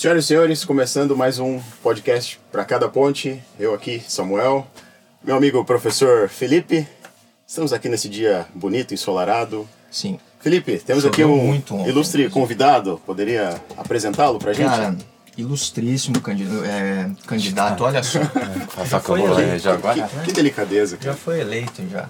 [0.00, 3.38] Senhoras e senhores, começando mais um podcast para cada ponte.
[3.58, 4.66] Eu aqui, Samuel,
[5.22, 6.88] meu amigo professor Felipe.
[7.46, 9.68] Estamos aqui nesse dia bonito, ensolarado.
[9.90, 10.18] Sim.
[10.40, 11.90] Felipe, temos Choveu aqui um muito ontem.
[11.90, 12.98] ilustre convidado.
[13.04, 14.70] Poderia apresentá-lo pra gente?
[14.70, 14.96] Cara,
[15.36, 18.20] ilustríssimo candidato, é, candidato olha só.
[18.88, 19.58] Só que eu foi vou eleito.
[19.58, 20.08] já agora.
[20.08, 21.16] que, que delicadeza, Já cara.
[21.18, 22.08] foi eleito já.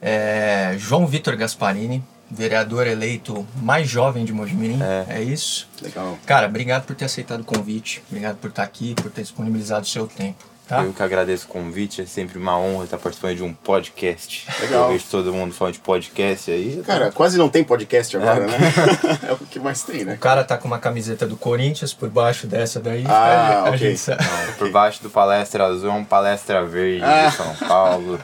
[0.00, 2.04] É, João Vitor Gasparini,
[2.34, 4.78] vereador eleito mais jovem de Mojimirim.
[5.08, 5.22] É.
[5.22, 5.68] isso?
[5.82, 6.18] Legal.
[6.26, 8.02] Cara, obrigado por ter aceitado o convite.
[8.10, 10.50] Obrigado por estar aqui, por ter disponibilizado o seu tempo.
[10.68, 10.84] Tá?
[10.84, 14.46] Eu que agradeço o convite, é sempre uma honra estar participando de um podcast.
[14.60, 14.84] Legal.
[14.84, 16.82] Eu vejo todo mundo falando de podcast aí.
[16.86, 18.56] Cara, quase não tem podcast agora, né?
[19.28, 20.16] é o que mais tem, O né?
[20.18, 23.04] cara tá com uma camiseta do Corinthians por baixo dessa daí.
[23.06, 23.78] Ah, a ok.
[23.78, 24.24] gente sabe.
[24.56, 27.26] Por baixo do Palestra Azul é um Palestra Verde Ah.
[27.28, 28.18] de São Paulo.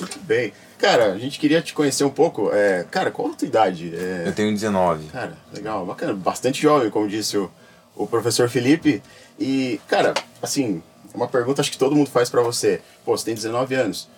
[0.00, 0.52] Muito bem.
[0.78, 2.50] Cara, a gente queria te conhecer um pouco.
[2.52, 3.94] É, cara, qual a tua idade?
[3.94, 5.04] É, Eu tenho 19.
[5.08, 6.12] Cara, legal, bacana.
[6.14, 7.50] Bastante jovem, como disse o,
[7.96, 9.02] o professor Felipe.
[9.38, 10.82] E, cara, assim,
[11.14, 12.80] uma pergunta acho que todo mundo faz pra você.
[13.04, 14.08] Pô, você tem 19 anos.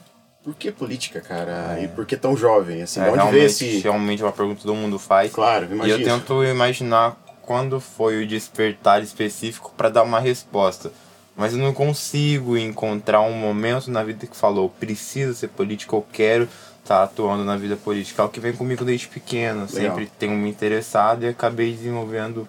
[0.43, 1.79] Por que política, cara?
[1.83, 2.81] E por que tão jovem?
[2.83, 3.79] Assim, É, de onde veio esse...
[3.81, 5.33] realmente é uma pergunta que todo mundo faz.
[5.33, 5.99] Claro, E imagina.
[5.99, 10.93] eu tento imaginar quando foi o despertar específico para dar uma resposta.
[11.37, 16.07] Mas eu não consigo encontrar um momento na vida que falou, preciso ser político, eu
[16.11, 16.49] quero
[16.83, 18.23] estar atuando na vida política.
[18.23, 19.69] É o que vem comigo desde pequeno.
[19.69, 22.49] Sempre tenho me interessado e acabei desenvolvendo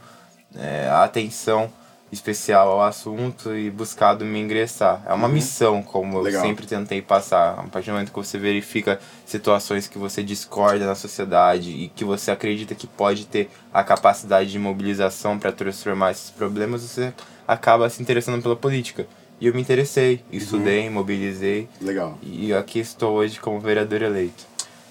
[0.56, 1.70] é, a atenção
[2.12, 5.02] especial ao assunto e buscado me ingressar.
[5.06, 6.24] É uma missão, como Uhum.
[6.24, 6.42] Legal.
[6.42, 7.60] eu sempre tentei passar.
[7.60, 12.06] A partir do momento que você verifica situações que você discorda na sociedade e que
[12.06, 17.14] você acredita que pode ter a capacidade de mobilização para transformar esses problemas, você
[17.48, 19.06] acaba se interessando pela política.
[19.40, 22.18] E eu me interessei, estudei, mobilizei Legal.
[22.24, 24.46] e aqui estou hoje como vereador eleito.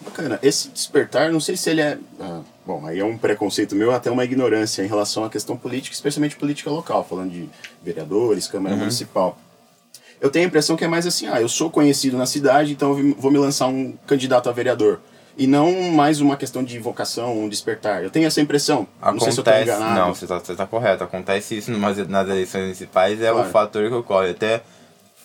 [0.04, 0.38] Bacana.
[0.42, 1.98] Esse despertar, não sei se ele é.
[2.20, 5.94] ah, bom, aí é um preconceito meu, até uma ignorância em relação à questão política,
[5.94, 7.48] especialmente política local, falando de
[7.82, 9.38] vereadores, Câmara Municipal.
[10.20, 12.98] Eu tenho a impressão que é mais assim, ah, eu sou conhecido na cidade, então
[12.98, 15.00] eu vou me lançar um candidato a vereador.
[15.38, 18.02] E não mais uma questão de vocação, um despertar.
[18.02, 18.88] Eu tenho essa impressão.
[19.02, 21.04] não sei se eu Acontece, não, você está tá correto.
[21.04, 21.98] Acontece isso nas
[22.28, 23.46] eleições municipais, é Claro.
[23.46, 24.30] o fator que ocorre.
[24.30, 24.62] Até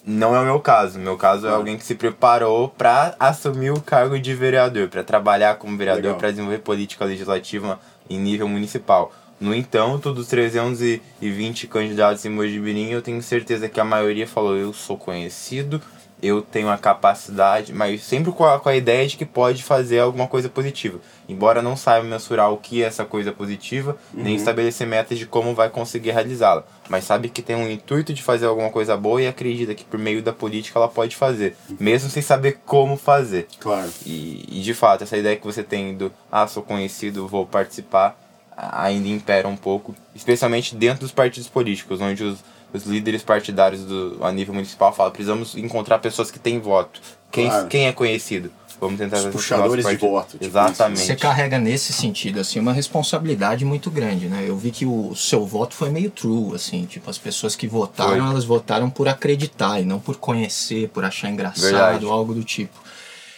[0.06, 0.98] não é o meu caso.
[1.00, 1.58] Meu caso é Claro.
[1.58, 6.30] alguém que se preparou para assumir o cargo de vereador, para trabalhar como vereador, para
[6.32, 7.80] desenvolver política legislativa
[8.10, 9.14] em nível municipal.
[9.40, 14.72] No entanto, dos 320 candidatos em Mojimirim, eu tenho certeza que a maioria falou: eu
[14.74, 15.82] sou conhecido,
[16.22, 20.00] eu tenho a capacidade, mas sempre com a, com a ideia de que pode fazer
[20.00, 21.00] alguma coisa positiva.
[21.28, 25.56] Embora não saiba mensurar o que é essa coisa positiva, nem estabelecer metas de como
[25.56, 26.64] vai conseguir realizá-la.
[26.90, 30.00] Mas sabe que tem um intuito de fazer alguma coisa boa e acredita que por
[30.00, 33.48] meio da política ela pode fazer, mesmo sem saber como fazer.
[33.60, 33.90] Claro.
[34.06, 38.20] E, e, de fato, essa ideia que você tem do ah, sou conhecido, vou participar,
[38.56, 42.44] ainda impera um pouco, especialmente dentro dos partidos políticos, onde os,
[42.74, 47.02] os líderes partidários do, a nível municipal falam precisamos encontrar pessoas que têm voto.
[47.32, 47.68] Quem, Claro.
[47.68, 48.52] quem é conhecido?
[48.80, 51.02] Vamos tentar Os puxadores de voto, tipo Exatamente.
[51.02, 54.44] Você carrega nesse sentido, assim, uma responsabilidade muito grande, né?
[54.48, 58.10] Eu vi que o seu voto foi meio true, assim, tipo, as pessoas que votaram,
[58.18, 58.32] Foi.
[58.32, 62.06] elas votaram por acreditar e não por conhecer, por achar engraçado, Verdade.
[62.06, 62.74] algo do tipo.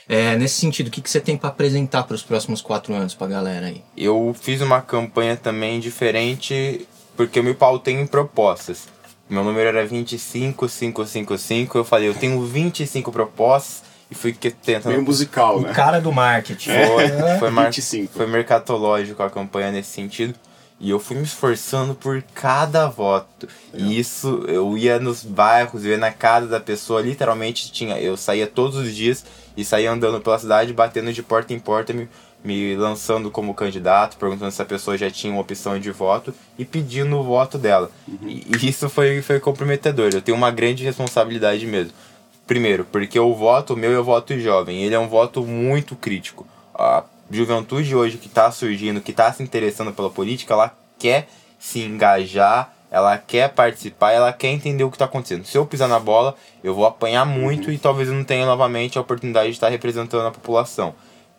[0.07, 3.13] É, nesse sentido, o que, que você tem para apresentar para os próximos quatro anos
[3.13, 3.81] pra galera aí?
[3.97, 8.87] Eu fiz uma campanha também diferente porque eu me pautei em propostas.
[9.29, 15.03] Meu número era 25555, eu falei, eu tenho 25 propostas e fui que- tentando Meio
[15.03, 15.73] musical, O né?
[15.73, 16.69] cara do marketing.
[16.69, 17.65] Foi, foi, mar...
[17.65, 18.13] 25.
[18.13, 20.35] foi mercatológico a campanha nesse sentido.
[20.79, 23.47] E eu fui me esforçando por cada voto.
[23.73, 27.97] E isso, eu ia nos bairros, eu ia na casa da pessoa, literalmente tinha.
[27.99, 29.23] Eu saía todos os dias
[29.55, 32.09] e saía andando pela cidade, batendo de porta em porta, me,
[32.43, 36.65] me lançando como candidato, perguntando se a pessoa já tinha uma opção de voto e
[36.65, 37.89] pedindo o voto dela.
[38.21, 40.11] E, e isso foi, foi comprometedor.
[40.13, 41.93] Eu tenho uma grande responsabilidade mesmo.
[42.45, 46.45] Primeiro, porque o voto meu é o voto jovem, ele é um voto muito crítico.
[46.75, 51.79] A juventude hoje que está surgindo, que está se interessando pela política, ela quer se
[51.79, 55.45] engajar, ela quer participar, ela quer entender o que está acontecendo.
[55.45, 58.97] Se eu pisar na bola, eu vou apanhar muito e talvez eu não tenha novamente
[58.97, 60.93] a oportunidade de estar representando a população.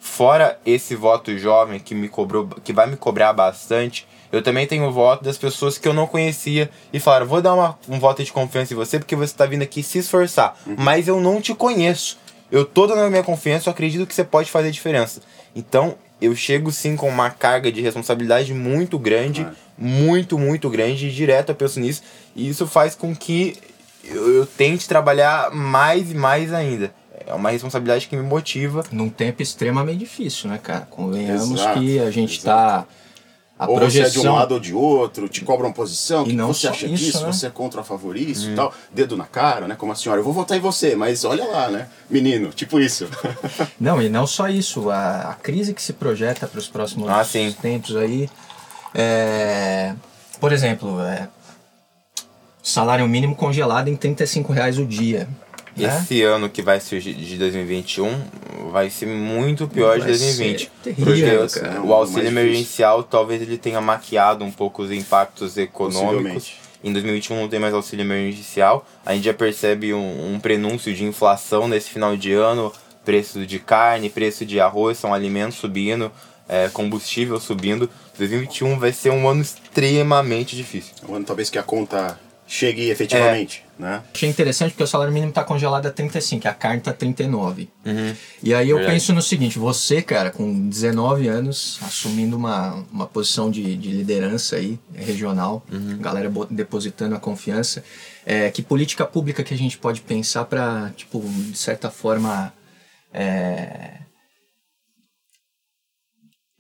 [0.04, 4.84] Fora esse voto jovem que me cobrou, que vai me cobrar bastante, eu também tenho
[4.84, 8.22] o voto das pessoas que eu não conhecia e falaram: vou dar uma, um voto
[8.22, 11.54] de confiança em você porque você está vindo aqui se esforçar, mas eu não te
[11.54, 12.18] conheço.
[12.52, 15.22] Eu tô dando a minha confiança, eu acredito que você pode fazer diferença.
[15.56, 21.10] Então, eu chego sim com uma carga de responsabilidade muito grande, muito, muito grande, e
[21.10, 22.02] direto eu penso nisso,
[22.36, 23.56] e isso faz com que
[24.04, 26.92] eu, eu tente trabalhar mais e mais ainda.
[27.26, 28.84] É uma responsabilidade que me motiva.
[28.92, 30.86] Num tempo extremamente difícil, né, cara?
[30.90, 32.86] Convenhamos Exato, que a gente exato.
[32.86, 32.86] tá
[33.58, 36.26] A ou você é de um projeção- lado ou de outro, te cobram posição, o
[36.26, 37.32] E que não você acha isso, disso, né?
[37.32, 39.74] você é contra a favor isso e tal, dedo na cara, né?
[39.76, 41.88] Como a senhora, eu vou votar em você, mas olha lá, né?
[42.10, 43.08] Menino, tipo isso.
[43.80, 47.24] Não, e não só isso, a, a crise que se projeta para os próximos Ah,
[47.62, 48.28] tempos aí.
[48.92, 49.94] é,
[50.40, 51.28] por exemplo, é,
[52.62, 55.28] salário mínimo congelado em 35 reais o dia.
[55.76, 56.00] Né?
[56.02, 60.60] Esse ano que vai surgir de 2021 vai ser muito pior de Vai 2020.
[60.60, 61.82] ser terrível, porque cara.
[61.82, 66.54] o auxílio emergencial talvez ele tenha maquiado um pouco os impactos econômicos.
[66.82, 68.86] Em 2021 não tem mais auxílio emergencial.
[69.06, 72.72] A gente já percebe um, um prenúncio de inflação nesse final de ano.
[73.04, 76.10] Preço de carne, preço de arroz, são alimentos subindo,
[76.48, 77.88] é, combustível subindo.
[78.18, 80.94] 2021 vai ser um ano extremamente difícil.
[81.08, 82.18] Um ano talvez que a conta
[82.54, 84.02] chegue efetivamente, né?
[84.14, 87.68] Achei interessante porque o salário mínimo está congelado a 35, a carne está 39.
[87.84, 88.14] Uhum.
[88.42, 88.94] E aí eu Verdade.
[88.94, 94.56] penso no seguinte, você, cara, com 19 anos, assumindo uma, uma posição de, de liderança
[94.56, 95.98] aí, regional, Uhum.
[95.98, 97.82] galera depositando a confiança,
[98.24, 102.52] é, que política pública que a gente pode pensar para, tipo, de certa forma,
[103.12, 103.94] é,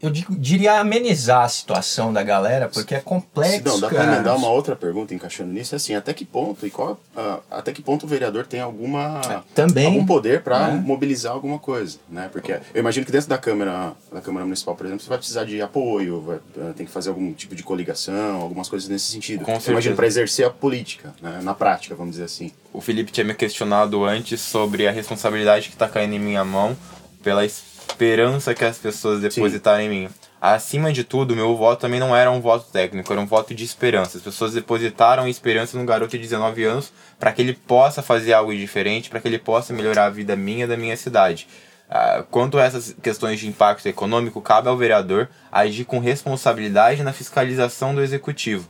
[0.04, 4.12] eu digo- diria amenizar a situação da galera, porque é complexo, Não, dá pra cara.
[4.14, 7.72] emendar uma outra pergunta encaixando nisso, é assim, até que ponto e qual, ah, até
[7.72, 9.20] que ponto o vereador tem alguma
[9.54, 10.82] Também, algum poder para né?
[10.84, 12.28] mobilizar alguma coisa, né?
[12.32, 15.44] Porque eu imagino que dentro da câmara, da câmara municipal, por exemplo, você vai precisar
[15.44, 19.44] de apoio, vai, ah, tem que fazer algum tipo de coligação, algumas coisas nesse sentido.
[19.44, 19.96] Com Eu imagino certeza.
[19.96, 21.40] para exercer a política, né?
[21.42, 22.52] na prática, vamos dizer assim.
[22.72, 26.76] O Felipe tinha me questionado antes sobre a responsabilidade que está caindo em minha mão
[27.22, 27.44] pela
[27.88, 30.08] esperança que as pessoas depositaram em mim.
[30.40, 33.64] Acima de tudo, meu voto também não era um voto técnico, era um voto de
[33.64, 34.18] esperança.
[34.18, 38.54] As pessoas depositaram esperança no garoto de 19 anos para que ele possa fazer algo
[38.54, 41.46] diferente, para que ele possa melhorar a vida minha e da minha cidade.
[41.88, 47.12] Ah, quanto a essas questões de impacto econômico, cabe ao vereador agir com responsabilidade na
[47.12, 48.68] fiscalização do executivo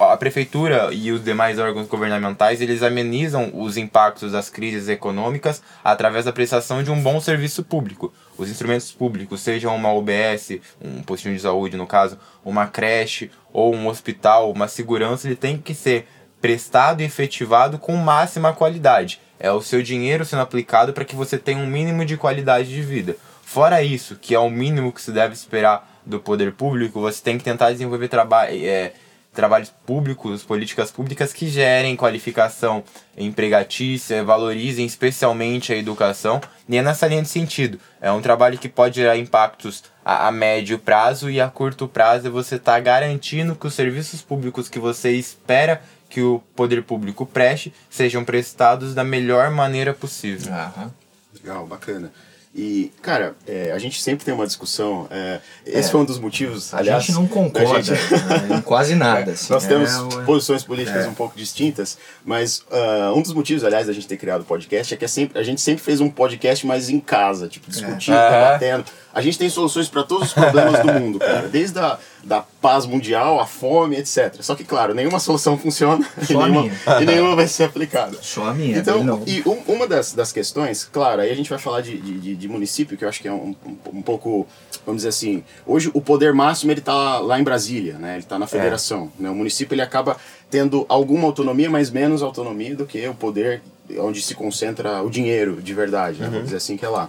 [0.00, 6.24] a prefeitura e os demais órgãos governamentais eles amenizam os impactos das crises econômicas através
[6.24, 8.12] da prestação de um bom serviço público.
[8.36, 13.74] Os instrumentos públicos, sejam uma UBS, um postinho de saúde no caso, uma creche ou
[13.74, 16.06] um hospital, uma segurança, ele tem que ser
[16.40, 19.20] prestado e efetivado com máxima qualidade.
[19.38, 22.82] É o seu dinheiro sendo aplicado para que você tenha um mínimo de qualidade de
[22.82, 23.16] vida.
[23.42, 27.38] Fora isso, que é o mínimo que se deve esperar do poder público, você tem
[27.38, 28.52] que tentar desenvolver trabalho.
[28.64, 28.92] É,
[29.36, 32.82] trabalhos públicos, políticas públicas que gerem qualificação
[33.16, 37.78] empregatícia, valorizem especialmente a educação, e é nessa linha de sentido.
[38.00, 42.32] É um trabalho que pode gerar impactos a, a médio prazo e a curto prazo
[42.32, 47.72] você está garantindo que os serviços públicos que você espera que o poder público preste
[47.90, 50.52] sejam prestados da melhor maneira possível.
[50.52, 50.92] Aham.
[51.34, 52.10] Legal, bacana.
[52.58, 55.06] E, cara, é, a gente sempre tem uma discussão.
[55.10, 57.04] é, esse foi um dos motivos, A aliás.
[57.04, 58.12] gente não da concorda gente-
[58.50, 59.32] né, em quase nada.
[59.32, 61.08] assim, Nós é, temos é- posições políticas é.
[61.08, 64.94] um pouco distintas, mas ah, um dos motivos, aliás, da gente ter criado o podcast
[64.94, 68.14] é que é sempre, a gente sempre fez um podcast mais em casa, tipo, discutindo,
[68.16, 68.30] É.
[68.30, 68.84] debatendo.
[69.12, 72.84] A gente tem soluções para todos os problemas do mundo, cara, desde a da paz
[72.86, 74.34] mundial, a fome, etc.
[74.40, 76.70] Só que, claro, nenhuma solução funciona e nenhuma,
[77.00, 78.18] e nenhuma vai ser aplicada.
[78.20, 78.78] Só a minha.
[78.78, 82.34] Então, e um- uma das, das questões, claro, aí a gente vai falar de, de,
[82.34, 84.46] de- município, que eu acho que é um, um, um pouco,
[84.84, 88.16] vamos dizer assim, hoje o poder máximo ele tá lá em Brasília, né?
[88.16, 89.10] Ele tá na federação.
[89.18, 89.30] Né?
[89.30, 90.16] O município ele acaba
[90.50, 93.62] tendo alguma autonomia, mas menos autonomia do que o poder
[93.98, 96.26] onde se concentra o dinheiro de verdade, né?
[96.28, 97.08] Vamos dizer assim que é lá.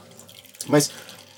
[0.68, 0.92] Mas,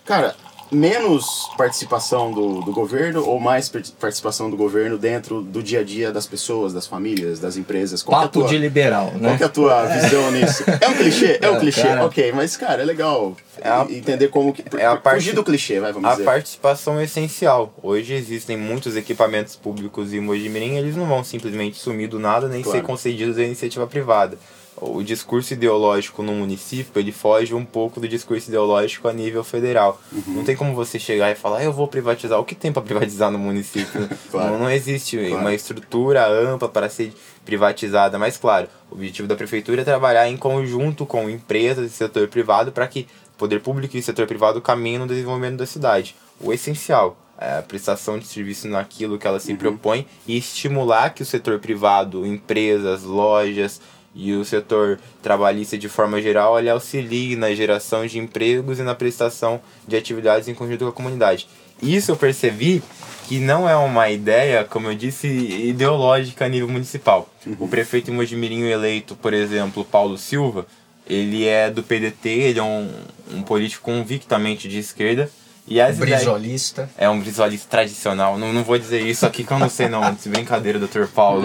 [0.05, 0.35] cara,
[0.71, 6.11] menos participação do, do governo ou mais participação do governo dentro do dia a dia
[6.11, 8.03] das pessoas, das famílias, das empresas?
[8.03, 9.37] Qual é a Papo tua- de liberal, qual né?
[9.37, 10.63] que é a tua visão nisso?
[10.79, 11.39] É um clichê?
[11.41, 12.05] É um É, clichê, cara.
[12.05, 14.63] ok, mas cara, é legal É a- entender como que.
[14.77, 16.25] é a fugir parte- do clichê, vai, vamos A dizer.
[16.25, 17.73] participação é essencial.
[17.81, 22.61] Hoje existem muitos equipamentos públicos em Mojimirim, eles não vão simplesmente sumir do nada nem
[22.61, 22.79] Claro.
[22.79, 24.37] ser concedidos à iniciativa privada.
[24.81, 29.99] O discurso ideológico no município, ele foge um pouco do discurso ideológico a nível federal.
[30.11, 30.23] Uhum.
[30.35, 32.39] Não tem como você chegar e falar, "Ah, eu vou privatizar.
[32.39, 34.07] O que tem para privatizar no município?
[34.31, 34.51] Claro.
[34.53, 35.35] não, não existe Claro.
[35.37, 38.17] uma estrutura ampla para ser privatizada.
[38.17, 42.71] Mas, claro, o objetivo da prefeitura é trabalhar em conjunto com empresas e setor privado
[42.71, 43.07] para que
[43.37, 46.15] poder público e setor privado caminhem no desenvolvimento da cidade.
[46.39, 51.23] O essencial é a prestação de serviço naquilo que ela se propõe e estimular que
[51.23, 53.79] o setor privado, empresas, lojas
[54.13, 58.95] e o setor trabalhista de forma geral ele auxilie na geração de empregos e na
[58.95, 61.47] prestação de atividades em conjunto com a comunidade.
[61.81, 62.83] Isso eu percebi
[63.27, 67.29] que não é uma ideia, como eu disse, ideológica a nível municipal.
[67.59, 70.65] O prefeito de Mojimirim eleito, por exemplo, Paulo Silva,
[71.07, 72.89] ele é do PDT, ele é um,
[73.31, 75.29] um político convictamente de esquerda
[75.69, 76.89] E as ideias- Brisolista.
[76.97, 78.37] É um brisolista tradicional.
[78.37, 80.01] Não, não vou dizer isso aqui que eu não sei não.
[80.25, 81.05] Brincadeira, Dr.
[81.13, 81.43] Paulo.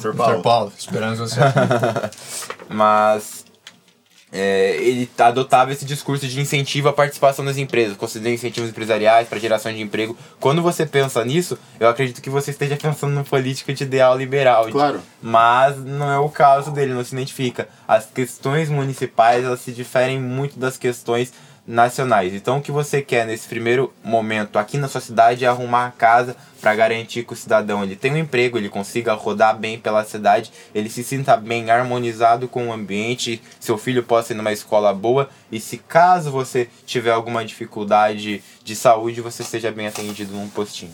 [0.00, 0.42] Doutor Dr.
[0.42, 1.38] Paulo, esperamos você.
[2.68, 3.44] Mas
[4.32, 9.38] é, ele adotava esse discurso de incentivo à participação das empresas, considerando incentivos empresariais para
[9.38, 10.16] geração de emprego.
[10.40, 14.70] Quando você pensa nisso, eu acredito que você esteja pensando numa política de ideal liberal.
[14.70, 15.02] Claro.
[15.20, 17.68] Mas não é o caso dele, não se identifica.
[17.86, 21.30] As questões municipais elas se diferem muito das questões
[21.72, 22.34] nacionais.
[22.34, 25.90] Então o que você quer nesse primeiro momento aqui na sua cidade é arrumar a
[25.90, 30.04] casa para garantir que o cidadão ele tenha um emprego, ele consiga rodar bem pela
[30.04, 34.92] cidade, ele se sinta bem harmonizado com o ambiente, seu filho possa ir numa escola
[34.92, 40.48] boa e se caso você tiver alguma dificuldade de saúde, você seja bem atendido num
[40.50, 40.92] postinho.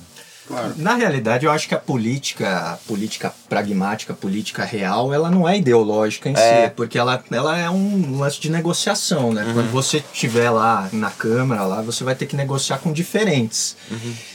[0.49, 0.73] Claro.
[0.79, 5.47] Na realidade, eu acho que a política, a política pragmática, a política real, ela não
[5.47, 6.65] é ideológica em É.
[6.69, 9.47] si, porque ela, ela é um lance de negociação, né?
[9.53, 13.77] Quando você estiver lá na Câmara, lá, você vai ter que negociar com diferentes.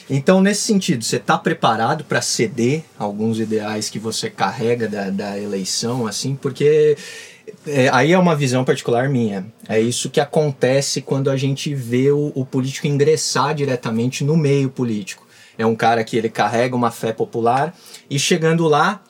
[0.07, 5.39] Então, nesse sentido, você está preparado para ceder alguns ideais que você carrega da, da
[5.39, 6.95] eleição, assim, porque
[7.65, 9.45] é, aí é uma visão particular minha.
[9.67, 14.69] É isso que acontece quando a gente vê o, o político ingressar diretamente no meio
[14.69, 15.22] político.
[15.57, 17.75] É um cara que ele carrega uma fé popular
[18.09, 19.01] e chegando lá,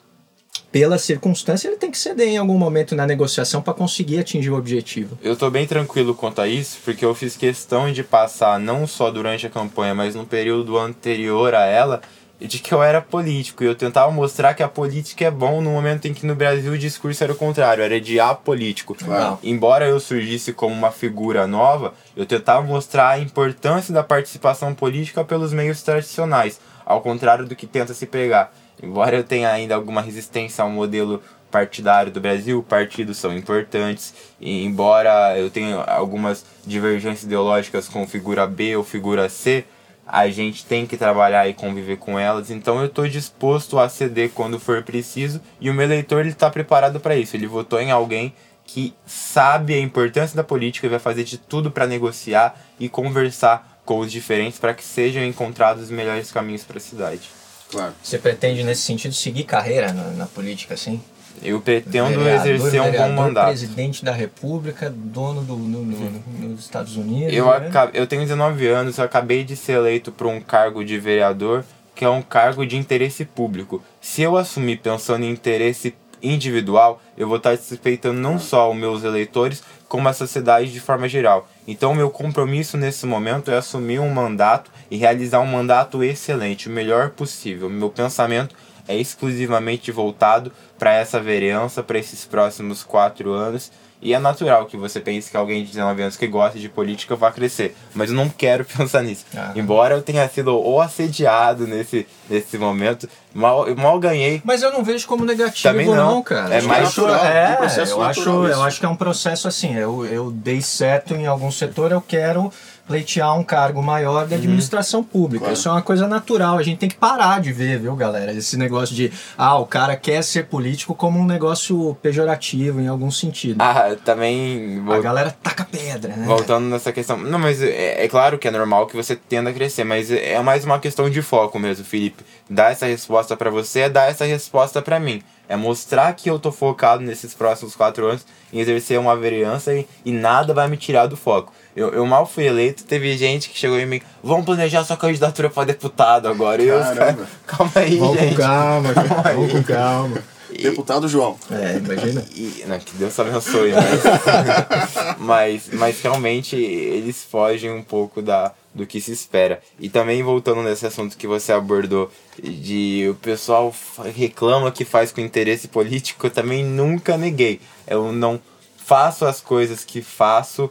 [0.70, 4.56] pela circunstância, ele tem que ceder em algum momento na negociação para conseguir atingir o
[4.56, 5.16] objetivo.
[5.22, 9.08] Eu tô bem tranquilo quanto a isso, porque eu fiz questão de passar não só
[9.08, 12.02] durante a campanha, mas no período anterior a ela,
[12.40, 13.62] de que eu era político.
[13.62, 16.72] E eu tentava mostrar que a política é bom no momento em que no Brasil
[16.72, 18.94] o discurso era o contrário, era de apolítico.
[18.94, 19.38] Claro.
[19.42, 25.24] Embora eu surgisse como uma figura nova, eu tentava mostrar a importância da participação política
[25.24, 28.52] pelos meios tradicionais, ao contrário do que tenta se pregar.
[28.82, 34.64] Embora eu tenha ainda alguma resistência ao modelo partidário do Brasil, partidos são importantes, e
[34.64, 39.64] embora eu tenha algumas divergências ideológicas com figura B ou figura C,
[40.06, 44.30] a gente tem que trabalhar e conviver com elas, então eu estou disposto a ceder
[44.30, 47.90] quando for preciso, e o meu eleitor ele está preparado para isso, ele votou em
[47.90, 48.34] alguém
[48.66, 53.80] que sabe a importância da política e vai fazer de tudo para negociar e conversar
[53.84, 57.28] com os diferentes para que sejam encontrados os melhores caminhos para a cidade.
[57.70, 57.92] Claro.
[58.02, 61.02] Você pretende, nesse sentido, seguir carreira na, na política, assim?
[61.42, 63.46] Eu pretendo Vereador, exercer um bom vereador, mandato.
[63.48, 67.32] presidente da república, dono do, no, no- nos Estados Unidos.
[67.34, 67.68] Eu, né?
[67.68, 71.64] aca- eu tenho 19 anos, eu acabei de ser eleito para um cargo de vereador,
[71.94, 73.82] que é um cargo de interesse público.
[74.00, 79.04] Se eu assumir pensando em interesse individual, eu vou estar respeitando não só os meus
[79.04, 81.48] eleitores, como a sociedade de forma geral.
[81.68, 86.72] Então, meu compromisso nesse momento é assumir um mandato e realizar um mandato excelente, o
[86.72, 87.68] melhor possível.
[87.70, 88.54] Meu pensamento
[88.86, 93.70] é exclusivamente voltado para essa vereança, para esses próximos quatro anos.
[94.02, 97.16] E é natural que você pense que alguém de 19 anos que gosta de política
[97.16, 97.74] vai crescer.
[97.94, 99.24] Mas eu não quero pensar nisso.
[99.34, 99.52] Ah.
[99.56, 104.42] Embora eu tenha sido ou assediado nesse, nesse momento, mal, eu mal ganhei.
[104.44, 106.22] Mas eu não vejo como negativo, Também não.
[106.22, 106.54] cara.
[106.54, 108.96] É Eu mais acho- natural, é, um processo eu acho, eu acho que é um
[108.96, 109.74] processo assim.
[109.74, 112.52] Eu, eu dei certo em algum setor, eu quero
[112.86, 115.44] pleitear um cargo maior de administração pública.
[115.46, 115.54] Claro.
[115.54, 116.58] Isso é uma coisa natural.
[116.58, 118.32] A gente tem que parar de ver, viu, galera?
[118.32, 123.10] Esse negócio de, ah, o cara quer ser político como um negócio pejorativo em algum
[123.10, 123.60] sentido.
[123.60, 124.78] Ah, também.
[124.80, 126.26] A vou- galera taca pedra, né?
[126.26, 127.16] Voltando nessa questão.
[127.16, 130.40] Não, mas é, é claro que é normal que você tenda a crescer, mas é
[130.40, 132.22] mais uma questão de foco mesmo, Felipe.
[132.48, 135.22] Dar essa resposta pra você é dar essa resposta pra mim.
[135.46, 139.86] É mostrar que eu tô focado nesses próximos quatro anos em exercer uma vereança e,
[140.04, 141.52] e nada vai me tirar do foco.
[141.76, 145.50] Eu, eu mal fui eleito, teve gente que chegou em mim, vamos planejar sua candidatura
[145.50, 146.62] pra deputado agora.
[146.62, 147.26] E eu, Caramba.
[147.46, 148.36] calma aí, Vamos com gente.
[148.36, 149.34] calma, gente.
[149.34, 150.22] Vamos com calma.
[150.62, 151.36] Deputado João.
[151.50, 152.24] É, imagina.
[152.32, 158.86] E, não, que Deus abençoe, mas, mas, mas realmente eles fogem um pouco da, do
[158.86, 159.60] que se espera.
[159.80, 162.08] E também voltando nesse assunto que você abordou,
[162.40, 163.74] de o pessoal
[164.14, 167.60] reclama que faz com interesse político, eu também nunca neguei.
[167.86, 168.40] Eu não
[168.76, 170.70] faço as coisas que faço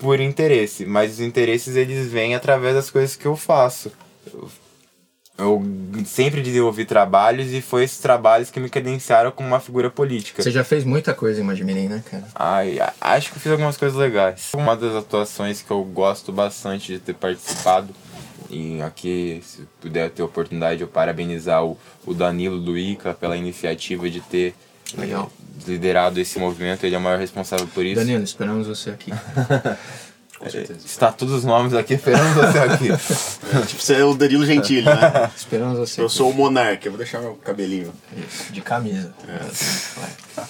[0.00, 3.92] por interesse, mas os interesses eles vêm através das coisas que eu faço.
[4.32, 4.48] Eu
[5.40, 5.62] eu
[6.04, 10.42] sempre desenvolvi trabalhos e foi esses trabalhos que me credenciaram como uma figura política.
[10.42, 11.44] Você já fez muita coisa em
[11.88, 12.28] né, cara?
[12.34, 14.50] Ai, acho que eu fiz algumas coisas legais.
[14.54, 17.94] Uma das atuações que eu gosto bastante de ter participado,
[18.50, 24.10] e aqui, se puder ter oportunidade, eu parabenizar o, o Danilo do ICA pela iniciativa
[24.10, 24.54] de ter
[24.98, 25.30] Legal.
[25.66, 27.96] liderado esse movimento, ele é o maior responsável por isso.
[28.00, 29.12] Danilo, esperamos você aqui.
[30.38, 30.80] Com certeza.
[30.86, 32.88] Está todos os nomes aqui esperando você aqui.
[32.90, 35.30] É, tipo, você é o Danilo Gentili, né?
[35.36, 36.14] Esperamos você Eu aqui.
[36.14, 37.92] sou o Monarca, eu vou deixar meu cabelinho.
[38.16, 39.12] Isso, de camisa.
[39.96, 40.46] Vai.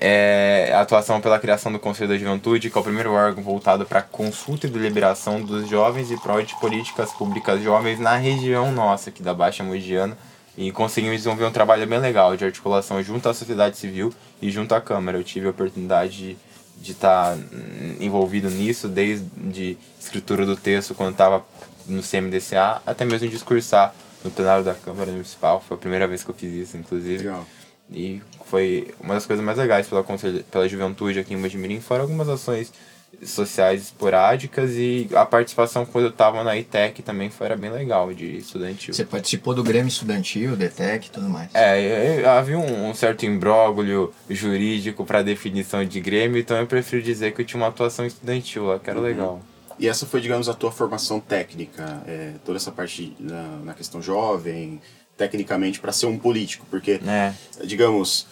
[0.00, 3.84] é a atuação pela criação do Conselho da Juventude, que é o primeiro órgão voltado
[3.84, 9.10] para consulta e deliberação dos jovens e prol de políticas públicas jovens na região nossa,
[9.10, 10.16] aqui da Baixa Mogiana.
[10.56, 14.74] E conseguimos desenvolver um trabalho bem legal de articulação junto à sociedade civil e junto
[14.74, 15.18] à Câmara.
[15.18, 16.36] Eu tive a oportunidade
[16.76, 17.38] de estar tá
[18.00, 21.44] envolvido nisso, desde escritura do texto, quando estava
[21.86, 25.62] no CMDCA, até mesmo discursar no plenário da Câmara Municipal.
[25.66, 27.24] Foi a primeira vez que eu fiz isso, inclusive.
[27.24, 27.46] Legal.
[27.90, 30.04] E foi uma das coisas mais legais pela,
[30.50, 31.80] pela juventude aqui em Mojimirim.
[31.80, 32.72] Foram algumas ações
[33.24, 38.12] sociais esporádicas e a participação quando eu estava na ITEC também foi era bem legal
[38.12, 38.92] de estudantil.
[38.92, 41.54] Você participou do Grêmio Estudantil, da ITEC e tudo mais.
[41.54, 47.32] É, havia um, um certo imbróglio jurídico para definição de Grêmio, então eu prefiro dizer
[47.32, 49.04] que eu tinha uma atuação estudantil lá, que era uhum.
[49.04, 49.40] legal.
[49.78, 54.02] E essa foi, digamos, a tua formação técnica, é, toda essa parte na, na questão
[54.02, 54.80] jovem,
[55.16, 57.32] tecnicamente para ser um político, porque, é.
[57.64, 58.26] digamos,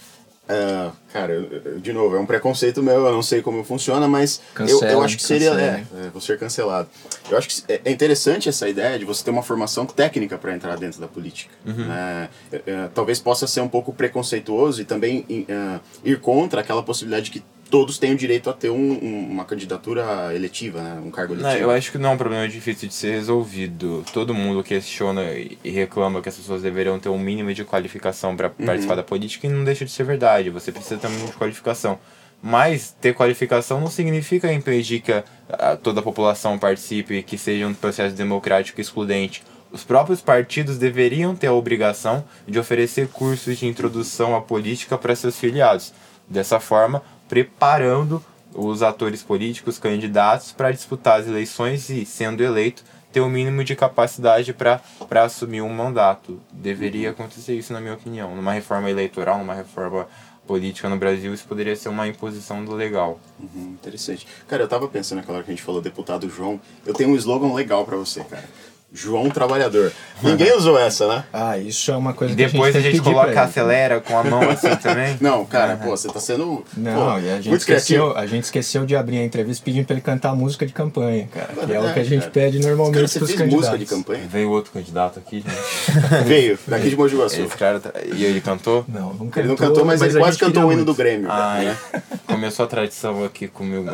[0.51, 1.41] uh, cara,
[1.79, 5.03] de novo, é um preconceito meu, eu não sei como funciona, mas Cancela, eu, eu
[5.03, 6.89] acho que seria, é, é, vou ser cancelado.
[7.31, 10.55] Eu acho que é, é interessante essa ideia de você ter uma formação técnica para
[10.55, 11.53] entrar dentro da política.
[11.65, 11.87] Uhum.
[11.87, 12.29] Né?
[12.53, 17.31] É, é, talvez possa ser um pouco preconceituoso e também uh, ir contra aquela possibilidade
[17.31, 21.01] que todos têm o direito a ter um, um, uma candidatura eletiva, né?
[21.03, 21.55] um cargo eletivo.
[21.55, 24.05] Não, eu acho que não é um problema difícil de ser resolvido.
[24.13, 28.49] Todo mundo questiona e reclama que as pessoas deveriam ter um mínimo de qualificação para
[28.49, 28.67] uhum.
[28.67, 30.51] participar da política e não deixa de ser verdade.
[30.51, 31.99] Você precisa ter um mínimo de qualificação.
[32.43, 37.39] Mas ter qualificação não significa impedir que a, a, toda a população participe e que
[37.39, 39.43] seja um processo democrático excludente.
[39.71, 45.15] Os próprios partidos deveriam ter a obrigação de oferecer cursos de introdução à política para
[45.15, 45.93] seus filiados.
[46.29, 48.21] Dessa forma, preparando
[48.53, 52.83] os atores políticos, candidatos, para disputar as eleições e, sendo eleito,
[53.13, 54.83] ter o mínimo de capacidade para
[55.25, 56.41] assumir um mandato.
[56.53, 58.35] Deveria acontecer isso, na minha opinião.
[58.35, 60.09] Numa reforma eleitoral, numa reforma
[60.45, 63.21] política no Brasil, isso poderia ser uma imposição do legal.
[63.39, 64.27] Uhum, interessante.
[64.49, 67.15] Cara, eu tava pensando naquela hora que a gente falou deputado João, eu tenho um
[67.15, 68.49] slogan legal para você, cara.
[68.93, 69.93] João Trabalhador.
[70.23, 71.25] Ninguém usou essa, né?
[71.33, 74.19] Ah, isso é uma coisa e que depois a gente, a gente coloca acelera com
[74.19, 75.17] a mão assim também.
[75.21, 75.79] Não, cara, uhum.
[75.79, 78.19] pô, você tá sendo Não, pô, a gente muito esqueceu, criativo.
[78.19, 81.53] A gente esqueceu de abrir a entrevista pedindo pra ele cantar música de campanha, cara.
[81.53, 82.33] É que é, o que a gente cara.
[82.33, 83.69] pede normalmente cara, você pros fez candidatos.
[83.69, 84.27] música de campanha?
[84.29, 86.25] Veio outro candidato aqui, gente.
[86.27, 87.43] Veio, daqui de Mogi Guaçu.
[87.43, 88.85] Esse cara, tá- e ele cantou?
[88.89, 89.43] Não, não cantou.
[89.43, 91.31] Ele não cantou, mas, mas ele quase cantou o hino do Grêmio.
[91.31, 91.77] Ah, né?
[92.27, 93.89] Começou a tradição aqui comigo.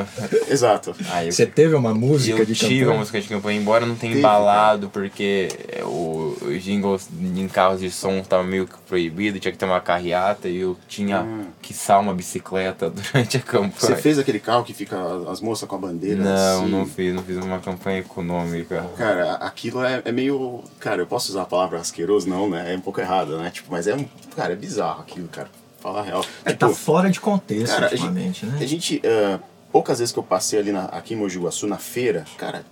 [0.49, 0.94] Exato.
[1.31, 2.73] Você teve uma música eu de campanha?
[2.73, 7.09] Eu tive uma música de campanha, embora não tenha embalado, porque é, o, os jingles
[7.20, 10.77] em carros de som tava meio que proibido, tinha que ter uma carreata e eu
[10.88, 11.46] tinha hum.
[11.61, 13.72] que sal uma bicicleta durante a campanha.
[13.79, 14.96] Você fez aquele carro que fica
[15.31, 16.22] as moças com a bandeira?
[16.22, 16.70] Não, assim?
[16.70, 18.87] não fiz, não fiz uma campanha econômica.
[18.96, 20.62] Cara, aquilo é, é meio.
[20.79, 22.29] Cara, eu posso usar a palavra asqueroso?
[22.29, 22.75] Não, né?
[22.75, 23.51] É um pouco errado, né?
[23.51, 24.07] Tipo, mas é um.
[24.35, 25.49] Cara, é bizarro aquilo, cara.
[25.81, 26.25] Falar a real.
[26.44, 28.59] É, tipo, tá fora de contexto, cara, ultimamente, a gente, né?
[28.61, 28.96] A gente.
[28.99, 32.64] Uh, poucas vezes que eu passei ali na, aqui em Mogi Guaçu, na feira, cara,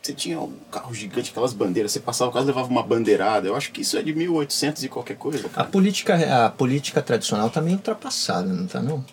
[0.00, 3.48] você tinha um carro gigante, aquelas bandeiras, você passava o carro levava uma bandeirada.
[3.48, 5.48] Eu acho que isso é de 1800 e qualquer coisa.
[5.48, 5.62] Cara.
[5.62, 9.04] A política, a política tradicional tá meio ultrapassada, não tá não?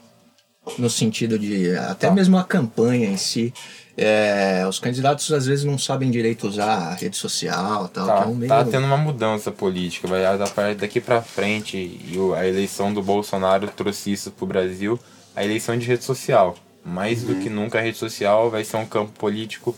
[0.77, 2.13] No sentido de até tá.
[2.13, 3.53] mesmo a campanha em si.
[3.97, 8.25] É, os candidatos às vezes não sabem direito usar a rede social tal, tá, é
[8.25, 8.49] um meio...
[8.49, 14.11] tá tendo uma mudança política vai daqui para frente e a eleição do Bolsonaro trouxe
[14.11, 14.99] isso pro Brasil
[15.33, 17.35] a eleição de rede social mais uhum.
[17.35, 19.73] do que nunca a rede social vai ser um campo político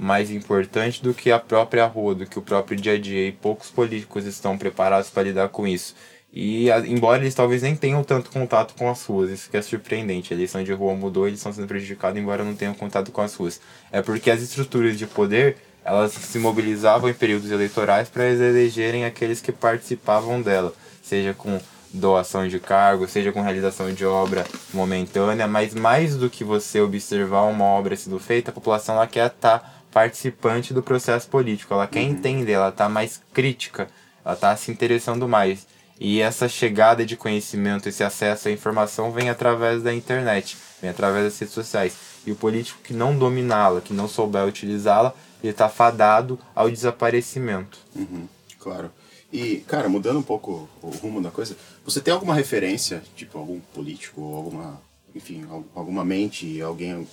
[0.00, 3.28] mais importante do que a própria rua, do que o próprio dia a dia.
[3.28, 5.94] E poucos políticos estão preparados para lidar com isso.
[6.32, 10.32] E embora eles talvez nem tenham tanto contato com as ruas, isso que é surpreendente.
[10.32, 13.34] A eleição de rua mudou, eles estão sendo prejudicados, embora não tenham contato com as
[13.34, 13.60] ruas.
[13.92, 19.40] É porque as estruturas de poder elas se mobilizavam em períodos eleitorais para elegerem aqueles
[19.40, 21.58] que participavam dela, seja com
[21.92, 27.42] doação de cargo, seja com realização de obra momentânea, mas mais do que você observar
[27.42, 31.74] uma obra sendo feita, a população ela quer estar tá participante do processo político.
[31.74, 32.10] Ela quer uhum.
[32.10, 33.88] entender, ela está mais crítica,
[34.24, 35.66] ela está se interessando mais.
[35.98, 41.24] E essa chegada de conhecimento, esse acesso à informação vem através da internet, vem através
[41.24, 41.94] das redes sociais.
[42.26, 47.78] E o político que não dominá-la, que não souber utilizá-la, ele está fadado ao desaparecimento.
[47.94, 48.26] Uhum,
[48.58, 48.90] claro.
[49.32, 53.60] E, cara, mudando um pouco o rumo da coisa, você tem alguma referência, tipo algum
[53.74, 54.80] político, alguma
[55.14, 55.44] enfim,
[55.74, 57.06] alguma mente, alguém,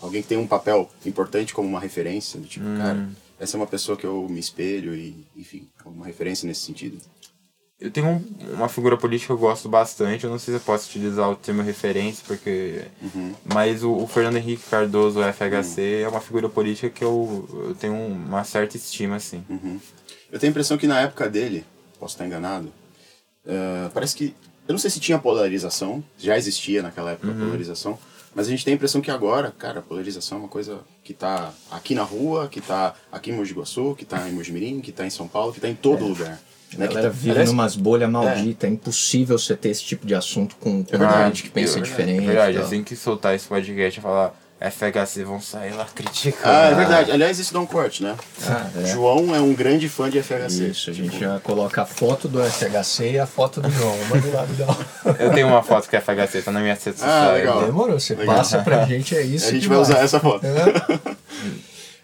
[0.00, 2.78] alguém que tem um papel importante como uma referência, do tipo, hum.
[2.78, 6.98] cara, essa é uma pessoa que eu me espelho e, enfim, uma referência nesse sentido?
[7.80, 10.88] Eu tenho uma figura política que eu gosto bastante, eu não sei se eu posso
[10.88, 12.86] utilizar o termo referência, porque.
[13.02, 13.34] Uhum.
[13.44, 16.04] Mas o, o, Fernando Henrique Cardoso, FHC, uhum.
[16.04, 19.44] é uma figura política que eu, eu tenho uma certa estima, assim.
[19.50, 19.78] Uhum.
[20.30, 21.64] Eu tenho a impressão que na época dele,
[21.98, 22.68] posso estar enganado,
[23.44, 24.34] uh, parece que
[24.66, 27.34] Eu não sei se tinha polarização, já existia naquela época Uhum.
[27.34, 27.98] a polarização,
[28.34, 31.12] mas a gente tem a impressão que agora, cara, a polarização é uma coisa que
[31.12, 34.90] tá aqui na rua, que tá aqui em Mogi Guaçu, que tá em Mojimirim, que
[34.90, 36.38] tá em São Paulo, que tá em todo lugar.
[36.74, 36.88] A Né?
[36.88, 38.68] Galera tá- vive aliás, numas bolhas malditas.
[38.68, 38.72] É.
[38.72, 42.24] impossível você ter esse tipo de assunto com, com Ah, gente que pensa eu- diferente.
[42.24, 44.34] É verdade, assim que soltar esse podcast e falar
[44.70, 46.48] FHC vão sair lá criticando.
[46.54, 47.10] Ah, é verdade.
[47.12, 48.14] Aliás, isso dá um corte, né?
[48.48, 48.86] Ah, é.
[48.86, 50.68] João é um grande fã de FHC.
[50.70, 53.94] Isso, a gente Tipo, já coloca a foto do FHC e a foto do João,
[54.02, 54.86] uma do lado da outra.
[55.22, 57.10] Eu tenho uma foto com FHC, tá na minha rede social.
[57.10, 57.64] Ah, legal.
[57.66, 58.36] Demorou, você Legal.
[58.36, 60.44] passa pra gente, é isso A gente que vai usar essa foto.
[60.46, 61.14] É.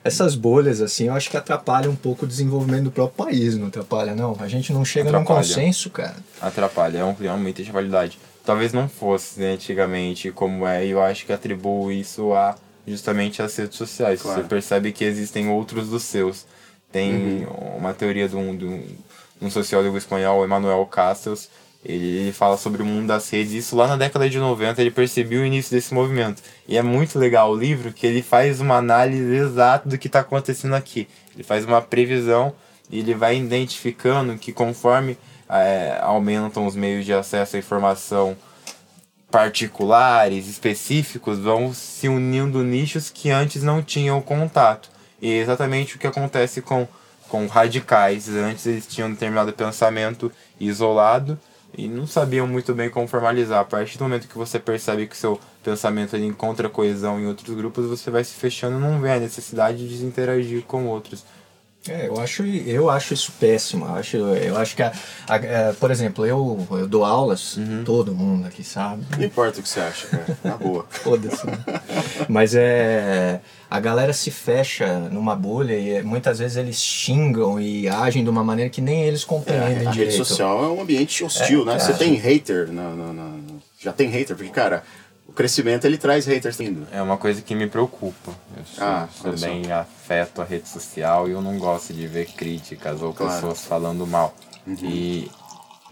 [0.02, 3.66] Essas bolhas, assim, eu acho que atrapalham um pouco o desenvolvimento do próprio país, não
[3.66, 4.34] atrapalha, não?
[4.40, 5.46] A gente não chega num Atrapalha.
[5.46, 6.16] consenso, cara.
[6.40, 8.18] Atrapalha, é um, realmente de validade.
[8.44, 13.42] Talvez não fosse né, antigamente como é, e eu acho que atribuo isso a justamente
[13.42, 14.22] as redes sociais.
[14.22, 14.42] Claro.
[14.42, 16.46] Você percebe que existem outros dos seus.
[16.90, 17.76] Tem Uhum.
[17.78, 18.64] uma teoria de um, de
[19.40, 21.48] um, sociólogo espanhol, Emmanuel Castells,
[21.84, 23.52] ele fala sobre o mundo das redes.
[23.52, 26.42] Isso lá na década de 90 ele percebeu o início desse movimento.
[26.68, 30.20] E é muito legal o livro que ele faz uma análise exata do que está
[30.20, 31.08] acontecendo aqui.
[31.34, 32.52] Ele faz uma previsão
[32.90, 35.16] e ele vai identificando que conforme
[35.50, 38.36] eh, aumentam os meios de acesso à informação
[39.30, 44.90] particulares, específicos, vão se unindo nichos que antes não tinham contato.
[45.22, 46.86] E é exatamente o que acontece com,
[47.28, 48.28] com radicais.
[48.28, 51.38] Antes eles tinham um determinado pensamento isolado
[51.76, 53.60] e não sabiam muito bem como formalizar.
[53.60, 57.86] A partir do momento que você percebe que seu pensamento encontra coesão em outros grupos,
[57.86, 61.24] você vai se fechando e não vê a necessidade de interagir com outros.
[61.88, 63.86] É, eu acho, eu acho isso péssimo.
[63.86, 64.92] Eu acho, eu acho que, a,
[65.26, 69.02] a- é, por exemplo, eu, eu dou aulas, todo mundo aqui sabe.
[69.16, 70.38] Não importa o que você acha, cara.
[70.44, 70.84] Na boa.
[70.90, 71.46] Foda-se.
[71.46, 71.58] né?
[72.28, 73.40] Mas é.
[73.70, 78.28] A galera se fecha numa bolha e é, muitas vezes eles xingam e agem de
[78.30, 80.16] uma maneira que nem eles compreendem É, a rede direito.
[80.16, 81.72] social é um ambiente hostil, É, né?
[81.78, 81.84] cara.
[81.84, 83.38] Você tem hater, na, na- na-
[83.80, 84.82] já tem hater, porque, cara,
[85.30, 86.86] o crescimento ele traz haters indo.
[86.92, 88.32] É uma coisa que me preocupa.
[88.56, 89.46] Eu Ah, olha só.
[89.80, 93.32] afeto à rede social e eu não gosto de ver críticas ou Claro.
[93.32, 93.40] Uhum.
[93.40, 94.34] pessoas falando mal.
[94.82, 95.30] E,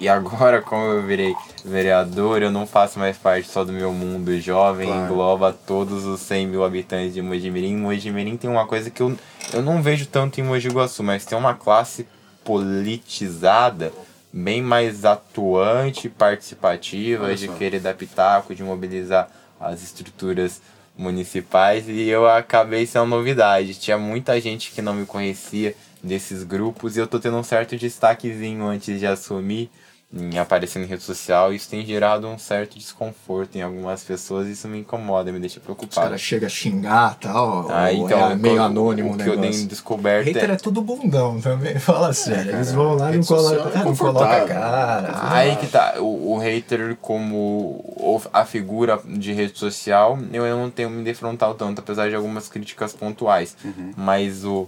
[0.01, 4.39] e agora, como eu virei vereador, eu não faço mais parte só do meu mundo
[4.41, 5.05] jovem, Claro.
[5.05, 7.77] engloba todos os 100 mil habitantes de Mojimirim.
[7.77, 9.17] Mojimirim tem uma coisa que eu,
[9.53, 12.07] eu não vejo tanto em Mogi Guaçu, mas tem uma classe
[12.45, 13.93] politizada
[14.33, 20.61] bem mais atuante, participativa, de querer dar pitaco, de mobilizar as estruturas
[20.97, 21.89] municipais.
[21.89, 23.75] E eu acabei sendo novidade.
[23.75, 27.77] Tinha muita gente que não me conhecia desses grupos e eu tô tendo um certo
[27.77, 29.71] destaquezinho antes de assumir
[30.11, 31.53] em aparecer em rede social.
[31.53, 35.59] Isso tem gerado um certo desconforto em algumas pessoas e isso me incomoda, me deixa
[35.59, 36.01] Os preocupado.
[36.07, 37.71] caras chegam a xingar e tal.
[37.71, 39.51] Ah, ou então, é meio anônimo o o que eu negócio.
[39.53, 42.53] tenho descoberto Hater é- é tudo bundão também, fala sério.
[42.55, 45.31] Eles vão lá e não colocam é não coloca a cara.
[45.31, 47.85] Aí que tá, o, o hater como
[48.33, 52.49] a figura de rede social, eu, eu não tenho me defrontado tanto, apesar de algumas
[52.49, 53.55] críticas pontuais.
[53.95, 54.67] Mas o,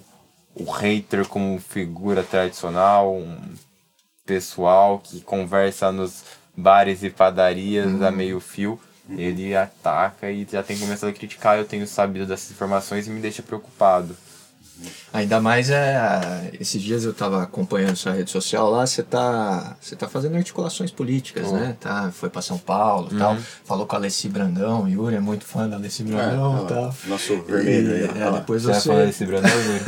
[0.55, 3.37] o hater como figura tradicional, um
[4.25, 6.25] pessoal que conversa nos
[6.57, 8.79] bares e padarias a meio fio,
[9.17, 11.59] ele ataca e já tem começado a criticar.
[11.59, 14.17] Eu tenho sabido dessas informações e me deixa preocupado.
[15.13, 16.51] Ainda mais é.
[16.61, 19.77] Esses dias eu tava acompanhando sua rede social lá, você tá.
[19.81, 21.59] Você tá fazendo articulações políticas, Uhum.
[21.59, 21.77] né?
[21.81, 23.37] Tá, foi pra São Paulo e tal.
[23.65, 26.69] Falou com a Alessi Brandão, o Yuri é muito fã da Alessi Brandão e lá,
[26.69, 26.95] tal.
[27.07, 28.19] Nosso vermelho aí.
[28.19, 28.29] E, ó.
[28.29, 28.89] é, depois Você vai você.
[28.89, 29.81] falar desse Brandão, Yuri?